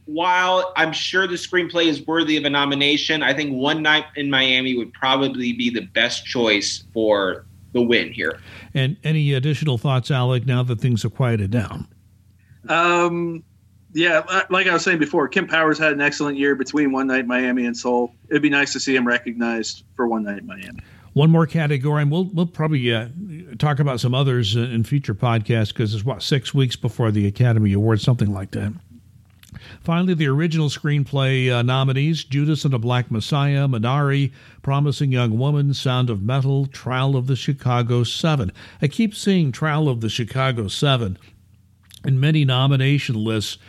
while 0.06 0.74
I'm 0.76 0.94
sure 0.94 1.28
the 1.28 1.36
screenplay 1.36 1.88
is 1.88 2.06
worthy 2.06 2.38
of 2.38 2.46
a 2.46 2.50
nomination, 2.50 3.24
I 3.24 3.34
think 3.34 3.54
One 3.54 3.82
Night 3.82 4.06
in 4.16 4.30
Miami 4.30 4.78
would 4.78 4.94
probably 4.94 5.54
be 5.54 5.70
the 5.70 5.82
best 5.82 6.26
choice 6.26 6.84
for 6.94 7.46
the 7.74 7.82
win 7.82 8.12
here. 8.12 8.40
And 8.74 8.98
any 9.04 9.34
additional 9.34 9.78
thoughts, 9.78 10.12
Alec, 10.12 10.46
now 10.46 10.64
that 10.64 10.80
things 10.80 11.04
have 11.04 11.14
quieted 11.16 11.52
down? 11.52 11.88
Um, 12.70 13.44
yeah, 13.94 14.24
uh, 14.28 14.44
like 14.50 14.68
I 14.68 14.74
was 14.74 14.84
saying 14.84 15.00
before, 15.00 15.28
Kemp 15.28 15.50
Powers 15.50 15.80
had 15.80 15.94
an 15.94 16.02
excellent 16.02 16.38
year 16.38 16.56
between 16.56 16.92
One 16.92 17.08
Night 17.08 17.26
Miami 17.26 17.66
and 17.66 17.76
Soul. 17.76 18.14
It'd 18.30 18.42
be 18.42 18.50
nice 18.50 18.74
to 18.74 18.80
see 18.80 18.96
him 18.96 19.08
recognized 19.08 19.84
for 19.96 20.08
One 20.08 20.24
Night 20.24 20.46
Miami. 20.46 20.80
One 21.14 21.32
more 21.32 21.48
category, 21.48 22.04
and 22.04 22.12
we'll 22.12 22.26
we'll 22.26 22.46
probably 22.46 22.94
uh, 22.94 23.08
talk 23.58 23.80
about 23.80 24.00
some 24.00 24.14
others 24.14 24.56
in 24.56 24.84
future 24.84 25.16
podcasts 25.16 25.70
because 25.70 25.96
it's 25.96 26.06
what 26.06 26.22
six 26.22 26.54
weeks 26.54 26.76
before 26.76 27.10
the 27.10 27.26
Academy 27.26 27.74
Awards, 27.74 28.04
something 28.04 28.32
like 28.32 28.52
that. 28.52 28.72
Finally, 29.88 30.16
the 30.16 30.28
original 30.28 30.68
screenplay 30.68 31.50
uh, 31.50 31.62
nominees 31.62 32.26
Judas 32.26 32.66
and 32.66 32.74
the 32.74 32.78
Black 32.78 33.10
Messiah, 33.10 33.70
Minari, 33.70 34.34
Promising 34.62 35.14
Young 35.14 35.38
Woman, 35.38 35.74
Sound 35.74 36.10
of 36.10 36.22
Metal, 36.22 36.66
Trial 36.66 37.16
of 37.16 37.28
the 37.28 37.38
Chicago 37.38 38.04
Seven. 38.04 38.52
I 38.82 38.90
keep 38.90 39.16
seeing 39.16 39.54
Trial 39.54 39.88
of 39.88 40.02
the 40.02 40.10
Chicago 40.10 40.68
Seven 40.68 41.18
in 42.04 42.20
many 42.20 42.44
nomination 42.44 43.16
lists 43.16 43.60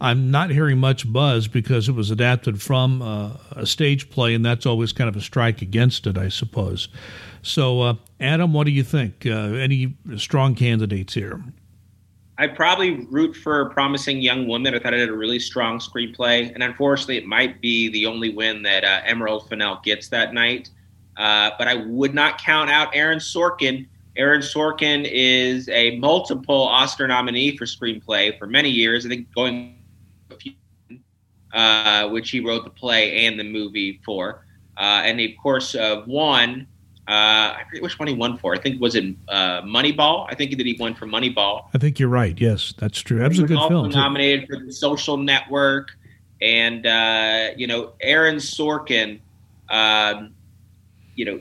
I'm 0.00 0.30
not 0.30 0.48
hearing 0.48 0.78
much 0.78 1.12
buzz 1.12 1.46
because 1.46 1.90
it 1.90 1.92
was 1.92 2.10
adapted 2.10 2.62
from 2.62 3.02
uh, 3.02 3.32
a 3.52 3.66
stage 3.66 4.08
play, 4.08 4.34
and 4.34 4.44
that's 4.44 4.64
always 4.64 4.94
kind 4.94 5.08
of 5.08 5.16
a 5.16 5.20
strike 5.20 5.60
against 5.60 6.06
it, 6.06 6.16
I 6.16 6.28
suppose. 6.28 6.88
So, 7.42 7.82
uh, 7.82 7.94
Adam, 8.18 8.54
what 8.54 8.64
do 8.64 8.72
you 8.72 8.82
think? 8.82 9.26
Uh, 9.26 9.30
any 9.30 9.94
strong 10.16 10.54
candidates 10.54 11.12
here? 11.12 11.42
I'd 12.38 12.54
probably 12.54 13.06
root 13.06 13.34
for 13.34 13.62
a 13.62 13.70
Promising 13.70 14.20
Young 14.20 14.46
Woman. 14.46 14.74
I 14.74 14.78
thought 14.78 14.92
it 14.92 15.00
had 15.00 15.08
a 15.08 15.16
really 15.16 15.38
strong 15.38 15.78
screenplay, 15.78 16.52
and 16.52 16.62
unfortunately, 16.62 17.16
it 17.16 17.26
might 17.26 17.62
be 17.62 17.88
the 17.88 18.04
only 18.04 18.30
win 18.30 18.62
that 18.62 18.84
uh, 18.84 19.00
Emerald 19.06 19.48
Fennell 19.48 19.80
gets 19.82 20.08
that 20.08 20.34
night. 20.34 20.70
Uh, 21.16 21.50
but 21.58 21.66
I 21.66 21.76
would 21.76 22.14
not 22.14 22.38
count 22.38 22.68
out 22.68 22.94
Aaron 22.94 23.20
Sorkin. 23.20 23.86
Aaron 24.18 24.42
Sorkin 24.42 25.08
is 25.10 25.68
a 25.70 25.98
multiple 25.98 26.62
Oscar 26.62 27.08
nominee 27.08 27.56
for 27.56 27.64
screenplay 27.64 28.38
for 28.38 28.46
many 28.46 28.70
years. 28.70 29.06
I 29.06 29.08
think 29.08 29.32
going 29.34 29.78
uh, 31.54 32.08
which 32.10 32.30
he 32.30 32.40
wrote 32.40 32.64
the 32.64 32.70
play 32.70 33.26
and 33.26 33.40
the 33.40 33.44
movie 33.44 34.00
for. 34.04 34.44
Uh, 34.76 35.02
and 35.04 35.18
of 35.20 35.30
course, 35.42 35.74
uh, 35.74 36.02
won. 36.06 36.66
Uh, 37.08 37.54
I 37.58 37.62
forget 37.68 37.82
which 37.82 37.98
one 37.98 38.08
he 38.08 38.14
won 38.14 38.36
for. 38.38 38.54
I 38.54 38.58
think 38.58 38.80
was 38.80 38.96
it 38.96 39.14
uh, 39.28 39.62
Moneyball. 39.62 40.26
I 40.28 40.34
think 40.34 40.56
that 40.56 40.66
he 40.66 40.76
won 40.78 40.94
for 40.94 41.06
Moneyball. 41.06 41.68
I 41.72 41.78
think 41.78 42.00
you're 42.00 42.08
right. 42.08 42.38
Yes, 42.40 42.74
that's 42.78 43.00
true. 43.00 43.18
That 43.20 43.28
was, 43.28 43.40
was 43.40 43.44
a 43.44 43.54
good 43.54 43.58
also 43.58 43.68
film. 43.68 43.90
Nominated 43.90 44.48
too. 44.48 44.58
for 44.58 44.64
The 44.66 44.72
Social 44.72 45.16
Network. 45.16 45.90
And 46.42 46.86
uh, 46.86 47.50
you 47.56 47.66
know, 47.66 47.92
Aaron 48.00 48.36
Sorkin, 48.36 49.20
um, 49.68 50.34
you 51.14 51.24
know, 51.24 51.40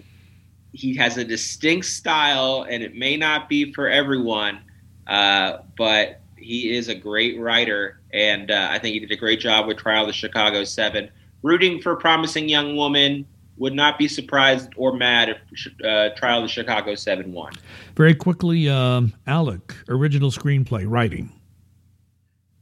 he 0.72 0.96
has 0.98 1.18
a 1.18 1.24
distinct 1.24 1.86
style, 1.86 2.66
and 2.70 2.84
it 2.84 2.96
may 2.96 3.18
not 3.18 3.50
be 3.50 3.74
for 3.74 3.88
everyone, 3.88 4.60
uh, 5.08 5.60
but 5.78 6.22
he 6.38 6.76
is 6.76 6.90
a 6.90 6.96
great 6.96 7.40
writer, 7.40 8.00
and 8.14 8.52
uh, 8.52 8.68
I 8.72 8.80
think 8.80 8.94
he 8.94 9.00
did 9.00 9.12
a 9.12 9.16
great 9.16 9.40
job 9.40 9.68
with 9.68 9.78
Trial 9.78 10.02
of 10.02 10.08
the 10.08 10.14
Chicago 10.14 10.64
Seven. 10.64 11.10
Rooting 11.44 11.82
for 11.82 11.94
a 11.94 11.98
Promising 11.98 12.50
Young 12.50 12.76
Woman, 12.76 13.26
would 13.58 13.74
not 13.74 13.98
be 13.98 14.08
surprised 14.08 14.70
or 14.76 14.96
mad 14.96 15.30
if 15.30 15.68
uh, 15.84 16.10
Trial 16.16 16.40
of 16.40 16.44
the 16.44 16.50
Chicago 16.50 16.96
7 16.96 17.32
1. 17.32 17.54
Very 17.96 18.16
quickly, 18.16 18.70
um, 18.70 19.14
Alec, 19.28 19.76
original 19.88 20.32
screenplay, 20.32 20.86
writing. 20.88 21.32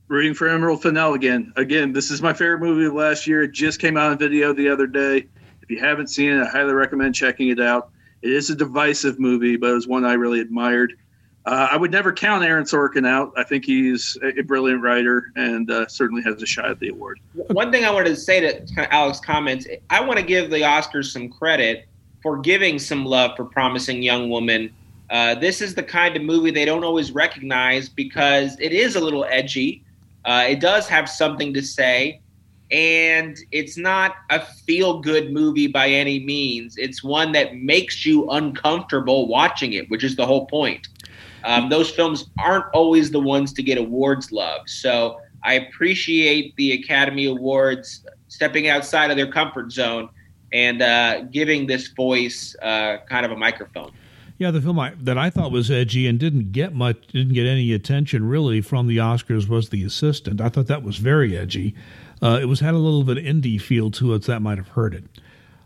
Rooting 0.08 0.34
for 0.34 0.48
Emerald 0.48 0.84
Fennell 0.84 1.14
again. 1.14 1.54
Again, 1.56 1.94
this 1.94 2.12
is 2.12 2.22
my 2.22 2.34
favorite 2.34 2.60
movie 2.60 2.86
of 2.86 2.94
last 2.94 3.26
year. 3.26 3.44
It 3.44 3.52
just 3.52 3.80
came 3.80 3.98
out 3.98 4.12
on 4.12 4.18
video 4.18 4.54
the 4.54 4.70
other 4.70 4.86
day. 4.86 5.28
If 5.62 5.70
you 5.72 5.80
haven't 5.80 6.08
seen 6.08 6.32
it, 6.32 6.44
I 6.44 6.46
highly 6.46 6.74
recommend 6.74 7.16
checking 7.16 7.50
it 7.50 7.60
out. 7.60 7.90
It 8.22 8.32
is 8.32 8.50
a 8.50 8.56
divisive 8.56 9.20
movie, 9.20 9.56
but 9.56 9.72
it 9.72 9.74
was 9.74 9.88
one 9.88 10.06
I 10.06 10.14
really 10.14 10.40
admired. 10.40 10.94
Uh, 11.46 11.68
I 11.72 11.78
would 11.78 11.92
never 11.92 12.14
count 12.14 12.44
Aaron 12.44 12.64
Sorkin 12.64 13.06
out. 13.06 13.34
I 13.36 13.44
think 13.44 13.66
he's 13.66 14.18
a 14.24 14.42
brilliant 14.44 14.82
writer 14.82 15.32
and 15.36 15.70
uh, 15.70 15.88
certainly 15.88 16.24
has 16.24 16.42
a 16.42 16.46
shot 16.46 16.70
at 16.70 16.80
the 16.80 16.90
award. 16.90 17.20
One 17.34 17.70
thing 17.72 17.84
I 17.84 17.92
wanted 17.92 18.10
to 18.10 18.16
say 18.16 18.40
to 18.40 18.94
Alex's 18.94 19.24
comments, 19.24 19.68
I 19.90 20.00
want 20.00 20.20
to 20.20 20.26
give 20.26 20.50
the 20.50 20.60
Oscars 20.60 21.12
some 21.12 21.30
credit 21.30 21.86
for 22.22 22.38
giving 22.38 22.80
some 22.80 23.06
love 23.06 23.36
for 23.36 23.44
Promising 23.44 24.02
Young 24.02 24.30
Woman. 24.30 24.74
Uh, 25.10 25.36
this 25.36 25.62
is 25.62 25.76
the 25.76 25.84
kind 25.84 26.16
of 26.16 26.24
movie 26.24 26.50
they 26.50 26.64
don't 26.64 26.86
always 26.86 27.12
recognize 27.12 27.90
because 27.90 28.58
it 28.62 28.72
is 28.72 28.96
a 28.96 29.02
little 29.02 29.26
edgy. 29.26 29.84
Uh, 30.24 30.46
it 30.48 30.62
does 30.62 30.88
have 30.88 31.10
something 31.10 31.54
to 31.54 31.62
say, 31.62 32.22
and 32.72 33.38
it's 33.52 33.78
not 33.78 34.16
a 34.30 34.40
feel 34.40 35.02
good 35.02 35.34
movie 35.34 35.68
by 35.68 35.90
any 35.90 36.22
means. 36.22 36.78
It's 36.78 37.04
one 37.04 37.34
that 37.34 37.58
makes 37.58 38.06
you 38.06 38.30
uncomfortable 38.30 39.28
watching 39.28 39.74
it, 39.74 39.90
which 39.90 40.06
is 40.06 40.16
the 40.16 40.26
whole 40.26 40.46
point. 40.46 40.88
Um, 41.44 41.70
those 41.70 41.90
films 41.90 42.30
aren't 42.40 42.66
always 42.74 43.12
the 43.12 43.20
ones 43.20 43.54
to 43.54 43.64
get 43.64 43.78
awards 43.78 44.32
love. 44.32 44.62
So 44.68 45.20
I 45.44 45.54
appreciate 45.54 46.56
the 46.56 46.74
Academy 46.74 47.26
Awards 47.26 48.06
stepping 48.28 48.70
outside 48.70 49.12
of 49.12 49.18
their 49.18 49.32
comfort 49.32 49.72
zone 49.72 50.10
and 50.52 50.82
uh, 50.82 51.24
giving 51.24 51.68
this 51.68 51.88
voice 51.90 52.56
uh, 52.62 52.98
kind 53.10 53.26
of 53.26 53.32
a 53.32 53.36
microphone. 53.36 53.92
Yeah, 54.38 54.52
the 54.52 54.62
film 54.62 54.80
I, 54.80 54.94
that 55.00 55.18
I 55.18 55.30
thought 55.30 55.52
was 55.52 55.70
edgy 55.70 56.08
and 56.08 56.20
didn't 56.20 56.52
get 56.52 56.74
much, 56.74 57.08
didn't 57.08 57.34
get 57.34 57.46
any 57.46 57.72
attention 57.74 58.28
really 58.28 58.62
from 58.62 58.88
the 58.88 58.98
Oscars 58.98 59.48
was 59.48 59.70
The 59.70 59.84
Assistant. 59.84 60.42
I 60.42 60.50
thought 60.50 60.68
that 60.68 60.84
was 60.84 60.98
very 60.98 61.38
edgy. 61.38 61.76
Uh, 62.22 62.40
it 62.42 62.46
was 62.46 62.60
had 62.60 62.74
a 62.74 62.78
little 62.78 63.04
bit 63.04 63.18
indie 63.18 63.62
feel 63.62 63.92
to 63.92 64.14
it, 64.14 64.24
so 64.24 64.32
that 64.32 64.42
might 64.42 64.58
have 64.58 64.70
hurt 64.70 64.94
it. 64.94 65.04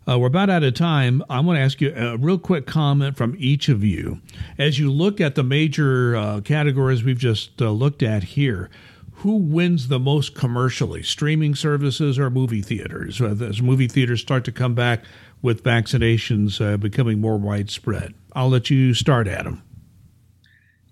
Uh, 0.07 0.17
we're 0.17 0.27
about 0.27 0.49
out 0.49 0.63
of 0.63 0.73
time. 0.73 1.21
I 1.29 1.41
want 1.41 1.57
to 1.57 1.61
ask 1.61 1.81
you 1.81 1.93
a 1.93 2.15
real 2.15 2.37
quick 2.37 2.65
comment 2.65 3.17
from 3.17 3.35
each 3.37 3.67
of 3.67 3.83
you. 3.83 4.21
As 4.57 4.79
you 4.79 4.89
look 4.89 5.19
at 5.19 5.35
the 5.35 5.43
major 5.43 6.15
uh, 6.15 6.39
categories 6.41 7.03
we've 7.03 7.17
just 7.17 7.61
uh, 7.61 7.71
looked 7.71 8.01
at 8.01 8.23
here, 8.23 8.69
who 9.15 9.35
wins 9.35 9.89
the 9.89 9.99
most 9.99 10.33
commercially, 10.33 11.03
streaming 11.03 11.55
services 11.55 12.17
or 12.17 12.29
movie 12.29 12.61
theaters? 12.61 13.19
Uh, 13.19 13.35
as 13.41 13.61
movie 13.61 13.87
theaters 13.87 14.21
start 14.21 14.45
to 14.45 14.51
come 14.51 14.73
back 14.73 15.03
with 15.41 15.61
vaccinations 15.63 16.61
uh, 16.61 16.77
becoming 16.77 17.19
more 17.19 17.37
widespread. 17.37 18.13
I'll 18.33 18.49
let 18.49 18.69
you 18.69 18.93
start, 18.93 19.27
Adam. 19.27 19.61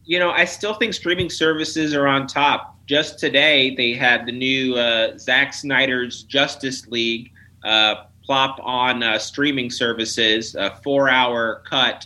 You 0.03 0.19
know, 0.19 0.31
I 0.31 0.43
still 0.43 0.73
think 0.73 0.93
streaming 0.93 1.29
services 1.29 1.93
are 1.95 2.05
on 2.05 2.27
top. 2.27 2.77
Just 2.85 3.17
today, 3.17 3.73
they 3.75 3.93
had 3.93 4.25
the 4.25 4.31
new 4.31 4.75
uh, 4.75 5.17
Zack 5.17 5.53
Snyder's 5.53 6.23
Justice 6.23 6.85
League 6.87 7.31
plop 8.25 8.59
on 8.63 9.03
uh, 9.03 9.19
streaming 9.19 9.69
services, 9.69 10.55
a 10.55 10.75
four 10.83 11.09
hour 11.09 11.61
cut, 11.69 12.05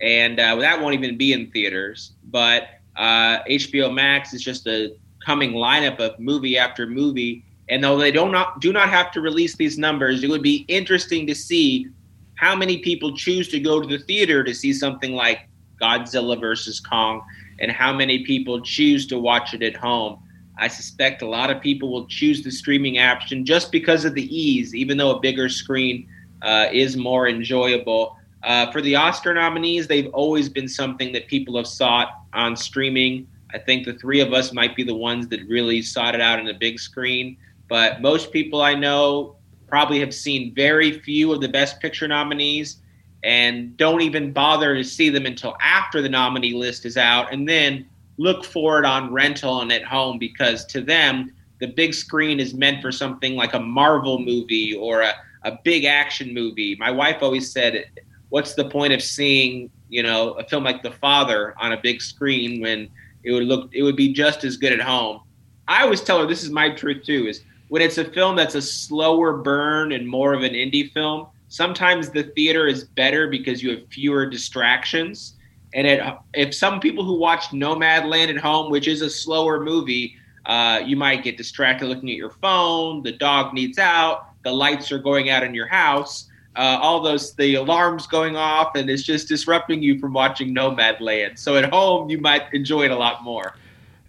and 0.00 0.38
uh, 0.40 0.56
that 0.56 0.80
won't 0.80 0.94
even 0.94 1.16
be 1.16 1.32
in 1.32 1.50
theaters. 1.50 2.12
But 2.24 2.68
uh, 2.96 3.42
HBO 3.44 3.92
Max 3.92 4.34
is 4.34 4.42
just 4.42 4.66
a 4.66 4.96
coming 5.24 5.52
lineup 5.52 5.98
of 6.00 6.18
movie 6.18 6.58
after 6.58 6.86
movie. 6.86 7.44
And 7.68 7.84
though 7.84 7.96
they 7.96 8.10
don't 8.10 8.32
not, 8.32 8.60
do 8.60 8.72
not 8.72 8.88
have 8.88 9.12
to 9.12 9.20
release 9.20 9.56
these 9.56 9.78
numbers, 9.78 10.24
it 10.24 10.30
would 10.30 10.42
be 10.42 10.64
interesting 10.68 11.26
to 11.28 11.34
see 11.34 11.86
how 12.34 12.56
many 12.56 12.78
people 12.78 13.16
choose 13.16 13.48
to 13.48 13.60
go 13.60 13.80
to 13.80 13.86
the 13.86 14.02
theater 14.04 14.42
to 14.42 14.54
see 14.54 14.72
something 14.72 15.12
like 15.12 15.48
Godzilla 15.80 16.38
versus 16.40 16.80
Kong, 16.80 17.22
and 17.58 17.70
how 17.70 17.92
many 17.92 18.24
people 18.24 18.60
choose 18.60 19.06
to 19.08 19.18
watch 19.18 19.54
it 19.54 19.62
at 19.62 19.76
home. 19.76 20.22
I 20.60 20.68
suspect 20.68 21.22
a 21.22 21.28
lot 21.28 21.50
of 21.50 21.60
people 21.60 21.90
will 21.90 22.06
choose 22.06 22.42
the 22.42 22.50
streaming 22.50 22.98
option 22.98 23.46
just 23.46 23.72
because 23.72 24.04
of 24.04 24.14
the 24.14 24.36
ease, 24.36 24.74
even 24.74 24.98
though 24.98 25.16
a 25.16 25.20
bigger 25.20 25.48
screen 25.48 26.06
uh, 26.42 26.66
is 26.70 26.96
more 26.96 27.28
enjoyable. 27.28 28.16
Uh, 28.42 28.70
for 28.70 28.80
the 28.80 28.94
Oscar 28.94 29.34
nominees, 29.34 29.86
they've 29.86 30.12
always 30.12 30.48
been 30.48 30.68
something 30.68 31.12
that 31.12 31.26
people 31.28 31.56
have 31.56 31.66
sought 31.66 32.10
on 32.34 32.54
streaming. 32.56 33.26
I 33.52 33.58
think 33.58 33.86
the 33.86 33.94
three 33.94 34.20
of 34.20 34.32
us 34.32 34.52
might 34.52 34.76
be 34.76 34.82
the 34.82 34.94
ones 34.94 35.28
that 35.28 35.40
really 35.48 35.82
sought 35.82 36.14
it 36.14 36.20
out 36.20 36.38
in 36.38 36.48
a 36.48 36.54
big 36.54 36.78
screen. 36.78 37.36
But 37.68 38.00
most 38.02 38.30
people 38.30 38.60
I 38.60 38.74
know 38.74 39.36
probably 39.66 40.00
have 40.00 40.14
seen 40.14 40.54
very 40.54 41.00
few 41.00 41.32
of 41.32 41.40
the 41.40 41.48
Best 41.48 41.80
Picture 41.80 42.06
nominees 42.06 42.82
and 43.22 43.76
don't 43.76 44.00
even 44.02 44.32
bother 44.32 44.74
to 44.74 44.84
see 44.84 45.08
them 45.08 45.26
until 45.26 45.56
after 45.60 46.00
the 46.02 46.08
nominee 46.08 46.54
list 46.54 46.86
is 46.86 46.96
out. 46.96 47.32
And 47.32 47.48
then 47.48 47.86
look 48.20 48.44
for 48.44 48.78
it 48.78 48.84
on 48.84 49.10
rental 49.10 49.62
and 49.62 49.72
at 49.72 49.82
home 49.82 50.18
because 50.18 50.66
to 50.66 50.82
them, 50.82 51.32
the 51.58 51.66
big 51.66 51.94
screen 51.94 52.38
is 52.38 52.52
meant 52.52 52.82
for 52.82 52.92
something 52.92 53.34
like 53.34 53.54
a 53.54 53.58
Marvel 53.58 54.18
movie 54.18 54.76
or 54.76 55.00
a, 55.00 55.14
a 55.44 55.58
big 55.64 55.86
action 55.86 56.34
movie. 56.34 56.76
My 56.78 56.90
wife 56.90 57.22
always 57.22 57.50
said, 57.50 57.86
What's 58.28 58.54
the 58.54 58.68
point 58.68 58.92
of 58.92 59.02
seeing, 59.02 59.70
you 59.88 60.02
know, 60.02 60.32
a 60.34 60.44
film 60.44 60.64
like 60.64 60.82
The 60.82 60.92
Father 60.92 61.54
on 61.58 61.72
a 61.72 61.80
big 61.80 62.02
screen 62.02 62.60
when 62.60 62.90
it 63.24 63.32
would 63.32 63.44
look 63.44 63.70
it 63.72 63.82
would 63.82 63.96
be 63.96 64.12
just 64.12 64.44
as 64.44 64.58
good 64.58 64.72
at 64.72 64.82
home? 64.82 65.22
I 65.66 65.82
always 65.82 66.02
tell 66.02 66.20
her 66.20 66.26
this 66.26 66.44
is 66.44 66.50
my 66.50 66.68
truth 66.68 67.04
too, 67.04 67.26
is 67.26 67.42
when 67.68 67.80
it's 67.80 67.98
a 67.98 68.04
film 68.04 68.36
that's 68.36 68.54
a 68.54 68.62
slower 68.62 69.38
burn 69.38 69.92
and 69.92 70.06
more 70.06 70.34
of 70.34 70.42
an 70.42 70.52
indie 70.52 70.92
film, 70.92 71.26
sometimes 71.48 72.10
the 72.10 72.24
theater 72.24 72.66
is 72.66 72.84
better 72.84 73.28
because 73.28 73.62
you 73.62 73.70
have 73.70 73.88
fewer 73.88 74.26
distractions 74.26 75.36
and 75.74 75.86
it, 75.86 76.02
if 76.34 76.54
some 76.54 76.80
people 76.80 77.04
who 77.04 77.14
watched 77.14 77.52
Nomadland 77.52 78.28
at 78.28 78.38
home, 78.38 78.70
which 78.70 78.88
is 78.88 79.02
a 79.02 79.10
slower 79.10 79.62
movie, 79.62 80.16
uh, 80.46 80.80
you 80.84 80.96
might 80.96 81.22
get 81.22 81.36
distracted 81.36 81.86
looking 81.86 82.10
at 82.10 82.16
your 82.16 82.30
phone. 82.30 83.02
The 83.02 83.12
dog 83.12 83.54
needs 83.54 83.78
out. 83.78 84.26
The 84.42 84.52
lights 84.52 84.90
are 84.90 84.98
going 84.98 85.30
out 85.30 85.42
in 85.42 85.54
your 85.54 85.66
house. 85.66 86.26
Uh, 86.56 86.78
all 86.82 87.00
those 87.00 87.34
the 87.34 87.54
alarms 87.54 88.08
going 88.08 88.36
off, 88.36 88.74
and 88.74 88.90
it's 88.90 89.04
just 89.04 89.28
disrupting 89.28 89.82
you 89.82 90.00
from 90.00 90.12
watching 90.12 90.52
Nomadland. 90.52 91.38
So 91.38 91.56
at 91.56 91.70
home, 91.70 92.10
you 92.10 92.18
might 92.18 92.52
enjoy 92.52 92.86
it 92.86 92.90
a 92.90 92.96
lot 92.96 93.22
more 93.22 93.54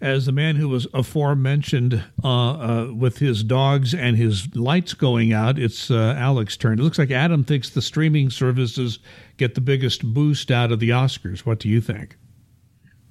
as 0.02 0.26
the 0.26 0.32
man 0.32 0.56
who 0.56 0.68
was 0.68 0.88
aforementioned 0.92 2.02
uh, 2.24 2.28
uh, 2.28 2.92
with 2.92 3.18
his 3.18 3.44
dogs 3.44 3.94
and 3.94 4.16
his 4.16 4.54
lights 4.56 4.94
going 4.94 5.32
out, 5.32 5.60
it's 5.60 5.92
uh, 5.92 6.16
Alec's 6.18 6.56
turn. 6.56 6.80
It 6.80 6.82
looks 6.82 6.98
like 6.98 7.12
Adam 7.12 7.44
thinks 7.44 7.70
the 7.70 7.80
streaming 7.80 8.28
services 8.28 8.98
get 9.36 9.54
the 9.54 9.60
biggest 9.60 10.04
boost 10.12 10.50
out 10.50 10.72
of 10.72 10.80
the 10.80 10.90
Oscars. 10.90 11.40
What 11.40 11.60
do 11.60 11.68
you 11.68 11.80
think? 11.80 12.16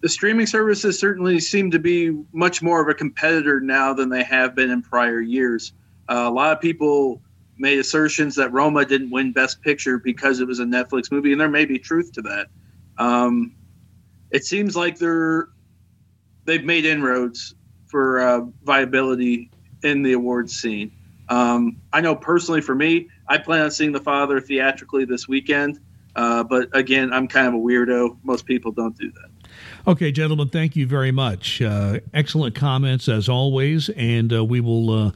The 0.02 0.10
streaming 0.10 0.48
services 0.48 1.00
certainly 1.00 1.40
seem 1.40 1.72
to 1.72 1.80
be 1.80 2.12
much 2.34 2.62
more 2.62 2.82
of 2.82 2.90
a 2.90 2.94
competitor 2.94 3.62
now 3.62 3.94
than 3.94 4.10
they 4.10 4.24
have 4.24 4.54
been 4.54 4.70
in 4.70 4.82
prior 4.82 5.22
years. 5.22 5.72
Uh, 6.10 6.26
a 6.28 6.32
lot 6.32 6.52
of 6.52 6.60
people 6.60 7.22
made 7.58 7.80
assertions 7.80 8.36
that 8.36 8.52
Roma 8.52 8.84
didn't 8.84 9.12
win 9.12 9.32
Best 9.32 9.62
Picture 9.62 9.98
because 9.98 10.42
it 10.42 10.48
was 10.48 10.60
a 10.60 10.66
Netflix 10.66 11.10
movie, 11.10 11.32
and 11.32 11.40
there 11.40 11.48
may 11.48 11.64
be 11.64 11.80
truth 11.80 12.12
to 12.14 12.22
that. 12.24 12.48
Um, 12.98 13.56
it 14.32 14.44
seems 14.44 14.76
like 14.76 14.98
they're 14.98 15.48
they've 16.46 16.64
made 16.64 16.86
inroads 16.86 17.56
for 17.88 18.20
uh, 18.20 18.42
viability 18.64 19.52
in 19.84 20.02
the 20.02 20.14
awards 20.14 20.60
scene. 20.60 20.92
Um, 21.30 21.78
I 21.94 22.02
know 22.02 22.16
personally 22.16 22.62
for 22.62 22.76
me, 22.76 23.10
I 23.28 23.38
plan 23.38 23.62
on 23.62 23.72
seeing 23.72 23.92
The 23.92 24.00
Father 24.00 24.42
theatrically 24.42 25.06
this 25.06 25.28
weekend. 25.28 25.80
Uh, 26.16 26.44
but 26.44 26.68
again, 26.76 27.14
I'm 27.14 27.28
kind 27.28 27.48
of 27.48 27.54
a 27.54 27.58
weirdo. 27.58 28.18
Most 28.24 28.46
people 28.46 28.72
don't 28.72 28.98
do 28.98 29.12
that. 29.12 29.30
Okay, 29.88 30.12
gentlemen, 30.12 30.50
thank 30.50 30.76
you 30.76 30.86
very 30.86 31.12
much. 31.12 31.62
Uh, 31.62 32.00
excellent 32.14 32.54
comments 32.56 33.08
as 33.08 33.30
always, 33.30 33.90
and 33.90 34.34
uh, 34.34 34.44
we 34.44 34.60
will 34.60 34.90
uh, 35.08 35.12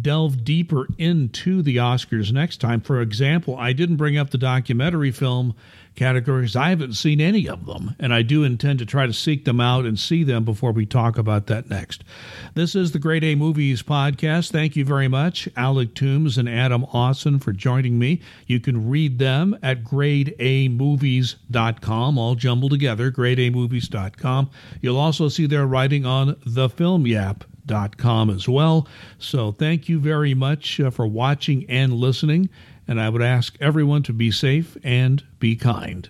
delve 0.00 0.44
deeper 0.44 0.86
into 0.98 1.62
the 1.62 1.76
Oscars 1.76 2.32
next 2.32 2.60
time. 2.60 2.80
For 2.80 3.00
example, 3.00 3.56
I 3.56 3.72
didn't 3.72 3.96
bring 3.96 4.16
up 4.16 4.30
the 4.30 4.38
documentary 4.38 5.10
film 5.10 5.54
categories. 5.94 6.56
I 6.56 6.70
haven't 6.70 6.94
seen 6.94 7.20
any 7.20 7.46
of 7.48 7.66
them, 7.66 7.94
and 7.98 8.14
I 8.14 8.22
do 8.22 8.44
intend 8.44 8.78
to 8.80 8.86
try 8.86 9.06
to 9.06 9.12
seek 9.12 9.44
them 9.44 9.60
out 9.60 9.84
and 9.84 9.98
see 9.98 10.24
them 10.24 10.44
before 10.44 10.72
we 10.72 10.86
talk 10.86 11.18
about 11.18 11.46
that 11.46 11.68
next. 11.68 12.02
This 12.54 12.74
is 12.74 12.92
the 12.92 12.98
Grade 12.98 13.22
A 13.24 13.34
Movies 13.34 13.82
podcast. 13.82 14.50
Thank 14.50 14.76
you 14.76 14.84
very 14.84 15.08
much, 15.08 15.48
Alec 15.56 15.94
Toombs 15.94 16.36
and 16.38 16.48
Adam 16.48 16.84
Austin, 16.92 17.38
for 17.38 17.52
joining 17.52 17.98
me. 17.98 18.20
You 18.46 18.60
can 18.60 18.88
read 18.88 19.18
them 19.18 19.58
at 19.62 19.84
gradeamovies.com, 19.84 22.18
all 22.18 22.34
jumbled 22.34 22.72
together, 22.72 23.10
gradeamovies.com. 23.10 24.50
You'll 24.80 24.98
also 24.98 25.28
see 25.28 25.46
their 25.46 25.66
writing 25.66 26.06
on 26.06 26.36
the 26.44 26.68
Film 26.68 27.06
Yap 27.06 27.44
com 27.96 28.30
as 28.30 28.48
well. 28.48 28.86
So 29.18 29.52
thank 29.52 29.88
you 29.88 29.98
very 29.98 30.34
much 30.34 30.80
uh, 30.80 30.90
for 30.90 31.06
watching 31.06 31.68
and 31.68 31.94
listening. 31.94 32.48
And 32.86 33.00
I 33.00 33.08
would 33.08 33.22
ask 33.22 33.56
everyone 33.60 34.02
to 34.04 34.12
be 34.12 34.30
safe 34.30 34.76
and 34.82 35.22
be 35.38 35.56
kind. 35.56 36.08